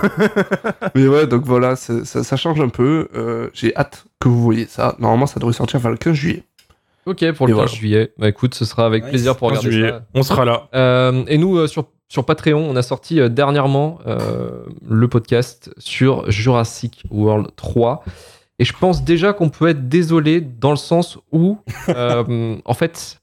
Mais 0.95 1.07
ouais, 1.07 1.27
donc 1.27 1.45
voilà, 1.45 1.77
ça, 1.77 2.05
ça 2.05 2.37
change 2.37 2.61
un 2.61 2.69
peu. 2.69 3.09
Euh, 3.15 3.51
j'ai 3.55 3.75
hâte 3.77 4.05
que 4.21 4.29
vous 4.29 4.43
voyez 4.43 4.67
ça. 4.67 4.97
Normalement, 4.99 5.27
ça 5.27 5.39
devrait 5.41 5.53
sortir 5.55 5.81
vers 5.81 5.91
le 5.91 5.97
15 5.97 6.15
juillet. 6.15 6.43
Ok, 7.07 7.33
pour 7.33 7.47
le 7.47 7.53
Et 7.53 7.55
15 7.57 7.63
voilà. 7.65 7.67
juillet. 7.67 8.13
Bah 8.19 8.29
écoute, 8.29 8.55
ce 8.55 8.65
sera 8.65 8.87
avec 8.87 9.05
plaisir 9.09 9.37
pour 9.37 9.49
15 9.51 9.59
regarder 9.59 9.77
juillet, 9.77 9.91
ça. 9.91 10.05
on 10.15 10.23
sera 10.23 10.45
là. 10.45 10.69
Euh, 10.75 11.25
et 11.27 11.37
nous, 11.39 11.57
euh, 11.57 11.67
sur, 11.67 11.87
sur 12.09 12.25
Patreon, 12.25 12.65
on 12.69 12.77
a 12.77 12.83
sorti 12.83 13.19
euh, 13.21 13.29
dernièrement 13.29 13.99
euh, 14.07 14.65
le 14.89 15.09
podcast 15.09 15.73
sur 15.79 16.31
Jurassic 16.31 17.03
World 17.11 17.49
3. 17.57 18.05
Et 18.59 18.65
je 18.65 18.73
pense 18.73 19.03
déjà 19.03 19.33
qu'on 19.33 19.49
peut 19.49 19.69
être 19.69 19.89
désolé 19.89 20.41
dans 20.41 20.71
le 20.71 20.77
sens 20.77 21.19
où, 21.33 21.59
euh, 21.89 22.57
en 22.65 22.75
fait, 22.75 23.19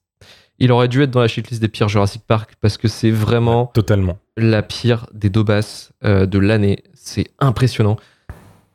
il 0.57 0.73
aurait 0.73 0.89
dû 0.89 1.01
être 1.03 1.11
dans 1.11 1.21
la 1.21 1.29
shitlist 1.29 1.61
des 1.61 1.69
pires 1.69 1.87
Jurassic 1.87 2.23
Park 2.27 2.55
parce 2.59 2.77
que 2.77 2.89
c'est 2.89 3.11
vraiment 3.11 3.67
Totalement. 3.67 4.17
la 4.35 4.61
pire 4.61 5.05
des 5.13 5.29
Dobas 5.29 5.91
euh, 6.03 6.25
de 6.25 6.37
l'année. 6.37 6.83
C'est 6.93 7.27
impressionnant 7.39 7.95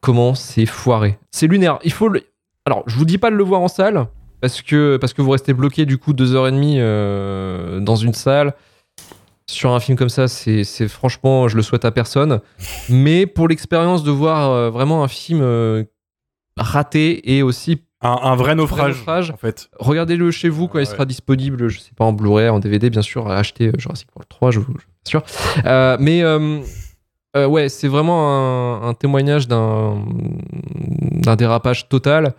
comment 0.01 0.35
c'est 0.35 0.65
foiré. 0.65 1.19
C'est 1.31 1.47
lunaire. 1.47 1.79
Il 1.85 1.93
faut 1.93 2.09
le... 2.09 2.23
Alors, 2.65 2.83
je 2.87 2.97
vous 2.97 3.05
dis 3.05 3.19
pas 3.19 3.31
de 3.31 3.37
le 3.37 3.45
voir 3.45 3.61
en 3.61 3.69
salle 3.69 4.07
parce 4.45 4.61
que, 4.61 4.99
parce 4.99 5.15
que 5.15 5.23
vous 5.23 5.31
restez 5.31 5.55
bloqué 5.55 5.87
du 5.87 5.97
coup 5.97 6.13
deux 6.13 6.35
heures 6.35 6.47
et 6.47 6.53
demie 6.53 6.77
euh, 6.79 7.81
dans 7.81 7.97
une 7.97 8.13
salle. 8.13 8.53
Sur 9.49 9.71
un 9.73 9.81
film 9.81 9.97
comme 9.97 10.11
ça, 10.11 10.29
c'est 10.29 10.65
franchement, 10.87 11.49
je 11.49 11.57
le 11.57 11.63
souhaite 11.63 11.87
à 11.87 11.91
personne. 11.91 12.41
Mais 12.91 13.25
pour 13.25 13.49
l'expérience 13.49 14.05
de 14.05 14.11
voir 14.11 14.51
euh, 14.51 14.69
vraiment 14.69 15.03
un 15.03 15.09
film 15.09 15.41
euh, 15.41 15.85
raté 16.59 17.35
et 17.35 17.43
aussi 17.43 17.81
Un, 18.03 18.19
un 18.23 18.37
vrai 18.37 18.55
naufrage, 18.55 18.89
naufrage. 18.99 19.31
en 19.31 19.39
fait. 19.39 19.71
regardez-le 19.81 20.31
chez 20.31 20.51
vous 20.51 20.69
quand 20.69 20.79
il 20.79 20.87
sera 20.87 21.07
disponible, 21.07 21.69
je 21.69 21.79
sais 21.81 21.93
pas, 21.97 22.05
en 22.05 22.13
Blu-ray, 22.13 22.51
en 22.51 22.59
DVD, 22.59 22.91
bien 22.91 23.01
sûr, 23.01 23.31
à 23.31 23.39
acheter 23.39 23.73
Jurassic 23.79 24.09
World 24.15 24.29
3, 24.29 24.51
je 24.51 24.61
vous. 24.61 24.75
Euh, 25.65 25.97
mais 26.01 26.23
euh, 26.23 26.61
ouais, 27.35 27.71
c'est 27.71 27.89
vraiment 27.89 28.29
un, 28.29 28.89
un 28.91 28.93
témoignage 28.93 29.49
d'un 29.49 30.05
d'un 31.25 31.37
dérapage 31.37 31.89
total. 31.89 32.35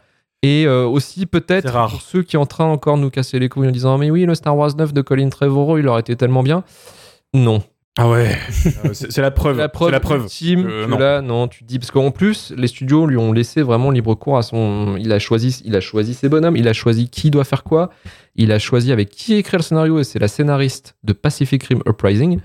Et 0.46 0.68
euh, 0.68 0.86
aussi, 0.86 1.26
peut-être, 1.26 1.72
pour 1.90 2.02
ceux 2.02 2.22
qui 2.22 2.34
sont 2.34 2.40
en 2.40 2.46
train 2.46 2.66
encore 2.66 2.98
de 2.98 3.02
nous 3.02 3.10
casser 3.10 3.40
les 3.40 3.50
couilles 3.50 3.68
en 3.68 3.72
disant 3.72 3.98
Mais 3.98 4.12
oui, 4.12 4.26
le 4.26 4.36
Star 4.36 4.56
Wars 4.56 4.76
9 4.78 4.94
de 4.94 5.02
Colin 5.02 5.30
Trevorrow, 5.30 5.80
il 5.80 5.88
aurait 5.88 6.02
été 6.02 6.16
tellement 6.16 6.44
bien. 6.44 6.64
Non. 7.34 7.64
Ah 7.98 8.10
ouais. 8.10 8.38
Euh, 8.86 8.94
c'est 8.94 9.22
la 9.22 9.32
preuve. 9.32 9.58
La 9.58 9.70
preuve, 9.70 9.90
la 9.92 10.00
preuve. 10.00 10.24
ultime 10.24 10.68
Euh, 10.68 10.86
que 10.86 10.92
non. 10.92 10.98
là, 11.00 11.22
non, 11.22 11.48
tu 11.48 11.64
te 11.64 11.66
dis 11.66 11.80
parce 11.80 11.90
qu'en 11.90 12.12
plus, 12.12 12.54
les 12.56 12.68
studios 12.68 13.08
lui 13.08 13.18
ont 13.18 13.32
laissé 13.32 13.64
vraiment 13.64 13.90
libre 13.90 14.14
cours 14.14 14.38
à 14.38 14.44
son. 14.44 14.96
Il 15.00 15.12
a 15.12 15.18
choisi, 15.18 15.62
il 15.66 15.76
a 15.76 15.82
choisi 15.82 16.14
ses 16.14 16.30
bonhommes, 16.30 16.58
il 16.58 16.68
a 16.68 16.74
choisi 16.74 17.10
qui 17.10 17.32
doit 17.32 17.44
faire 17.44 17.64
quoi, 17.64 17.90
il 18.36 18.52
a 18.52 18.60
choisi 18.60 18.92
avec 18.92 19.10
qui 19.10 19.34
écrire 19.34 19.60
le 19.60 19.64
scénario 19.64 20.00
et 20.00 20.04
c'est 20.04 20.20
la 20.20 20.28
scénariste 20.28 20.96
de 21.04 21.14
Pacific 21.14 21.64
Rim 21.64 21.82
Uprising. 21.88 22.40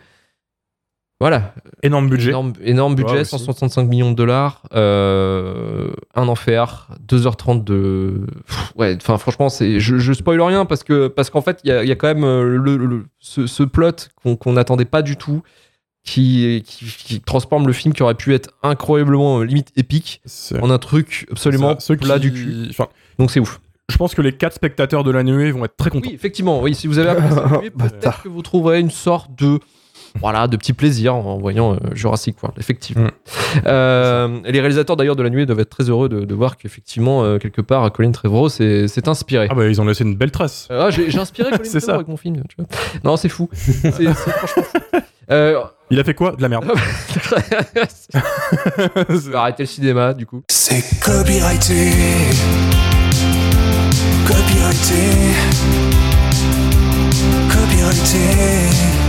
Voilà, 1.21 1.53
Énorme 1.83 2.09
budget. 2.09 2.31
énorme, 2.31 2.53
énorme 2.63 2.95
budget, 2.95 3.13
Ouais, 3.13 3.21
aussi. 3.21 3.31
165 3.31 3.85
millions 3.89 4.11
de 4.11 4.17
dollars, 4.17 4.63
euh, 4.75 5.91
un 6.15 6.29
enfer, 6.29 6.89
2h30 7.09 7.63
de. 7.65 8.27
Pff, 8.47 8.73
Ouais, 8.77 8.97
enfin, 8.97 9.19
franchement, 9.19 9.51
c'est, 9.51 9.81
je, 9.81 9.99
je 9.99 10.13
spoil 10.15 10.41
rien 10.41 10.65
parce 10.65 10.83
que 10.83 11.09
parce 11.09 11.29
qu'en 11.29 11.43
fait, 11.43 11.61
il 11.65 11.69
y 11.69 11.73
a, 11.73 11.83
il 11.83 11.89
y 11.89 11.93
a 11.93 11.97
quand 11.97 12.09
même 12.09 12.25
euh, 12.25 12.57
le, 12.57 12.77
le- 12.79 13.05
ce, 13.19 13.47
ce 13.47 13.63
plot 13.63 14.09
qu'on 14.23 14.53
n'attendait 14.55 14.87
pas 14.87 15.03
du 15.03 15.17
tout, 15.17 15.43
qui, 16.05 16.63
qui, 16.67 16.87
qui 16.87 17.21
transforme 17.21 17.67
le 17.67 17.75
film 17.75 17.93
qui 17.93 18.03
aurait 18.03 18.15
pu 18.15 18.33
être 18.35 18.51
incroyablement 18.63 19.41
euh, 19.41 19.45
limite 19.45 19.73
épique 19.77 20.23
en 20.63 20.71
un 20.71 20.79
truc 20.79 21.27
absolument 21.31 21.79
ça, 21.79 21.97
plat 21.97 22.15
qui- 22.19 22.31
du 22.31 22.33
cul. 22.33 22.67
Enfin, 22.71 22.89
Donc 23.19 23.31
c'est 23.31 23.41
ouf. 23.41 23.61
je 23.91 23.97
pense 23.99 24.15
que 24.15 24.23
les 24.23 24.33
quatre 24.33 24.55
spectateurs 24.55 25.05
de 25.05 25.11
la 25.11 25.23
nuée 25.23 25.51
vont 25.51 25.67
être 25.67 25.77
très 25.77 25.91
contents. 25.91 26.09
Oui, 26.09 26.15
effectivement, 26.15 26.63
oui, 26.63 26.75
si 26.75 26.87
vous 26.87 26.99
avez 26.99 27.11
apprécié 27.11 27.43
film, 27.61 27.71
peut-être 27.79 28.23
que 28.23 28.29
vous 28.31 28.41
trouverez 28.41 28.81
une 28.81 28.91
sorte 28.91 29.39
de 29.39 29.59
voilà, 30.19 30.49
de 30.49 30.57
petit 30.57 30.73
plaisir 30.73 31.15
en 31.15 31.39
voyant 31.39 31.75
euh, 31.75 31.77
Jurassic 31.93 32.43
World, 32.43 32.59
effectivement. 32.59 33.05
Mm. 33.05 33.59
Euh, 33.67 34.39
et 34.45 34.53
les 34.53 34.61
réalisateurs 34.61 34.97
d'ailleurs 34.97 35.17
de 35.17 35.23
la 35.23 35.31
nuée 35.31 35.47
doivent 35.47 35.61
être 35.61 35.71
très 35.71 35.89
heureux 35.89 36.09
de, 36.09 36.25
de 36.25 36.35
voir 36.35 36.57
qu'effectivement, 36.57 37.23
euh, 37.23 37.39
quelque 37.39 37.61
part, 37.61 37.91
Colin 37.93 38.11
Trevorrow 38.13 38.49
s'est 38.49 39.09
inspiré. 39.09 39.47
Ah 39.51 39.55
bah 39.55 39.67
ils 39.69 39.81
ont 39.81 39.85
laissé 39.85 40.05
une 40.05 40.17
belle 40.17 40.31
trace. 40.31 40.69
Euh, 40.71 40.87
ah, 40.87 40.91
j'ai 40.91 41.17
inspiré 41.19 41.51
Colin 41.53 41.63
C'est 41.65 41.81
Trevorrow 41.81 41.87
ça. 41.87 41.95
avec 41.95 42.09
mon 42.09 42.17
film. 42.17 42.43
Tu 42.49 42.57
vois. 42.57 42.67
Non, 43.05 43.17
c'est 43.17 43.29
fou. 43.29 43.49
C'est 43.53 43.75
c'est 43.93 44.15
franchement 44.15 44.63
fou. 44.65 44.79
Euh, 45.33 45.61
Il 45.91 46.01
a 46.01 46.03
fait 46.03 46.15
quoi? 46.15 46.33
De 46.33 46.43
la 46.43 46.49
merde. 46.49 46.65
je 49.09 49.31
vais 49.31 49.37
arrêter 49.37 49.63
le 49.63 49.69
cinéma, 49.69 50.13
du 50.13 50.27
coup. 50.27 50.43
C'est 50.51 50.83
copyrighté. 51.01 51.93
Copyrighté. 54.27 54.95
Copyrighté. 57.49 59.00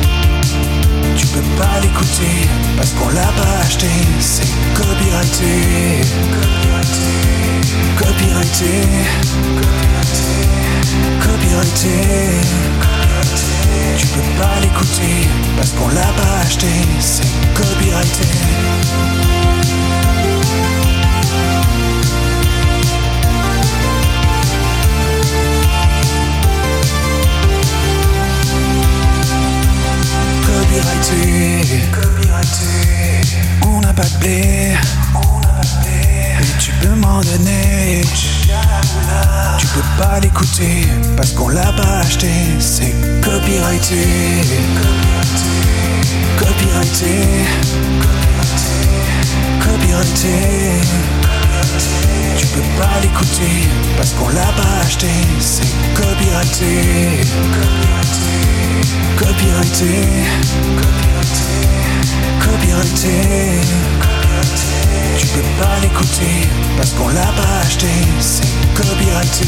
Peux 1.34 1.40
pas 1.58 1.80
l'écouter 1.82 2.50
parce 2.76 2.92
qu'on 2.92 3.08
l'a 3.10 3.28
pas 3.28 3.60
acheté. 3.64 3.88
C'est 4.20 4.44
copyrighté. 4.74 6.02
Copyrighté. 6.34 7.12
Copyrighté. 7.98 8.72
Copyrighté. 11.22 12.32
Tu 12.42 12.71
copyrighté, 56.62 57.26
copyrighté, 59.18 59.94
copyrighté, 60.00 61.52
copyrighté. 62.40 63.62
Tu 65.18 65.28
peux 65.28 65.42
pas 65.60 65.80
l'écouter 65.82 66.50
parce 66.78 66.92
qu'on 66.94 67.08
l'a 67.10 67.32
pas 67.34 67.66
acheté. 67.66 67.88
C'est 68.20 68.46
copyrighté. 68.76 69.48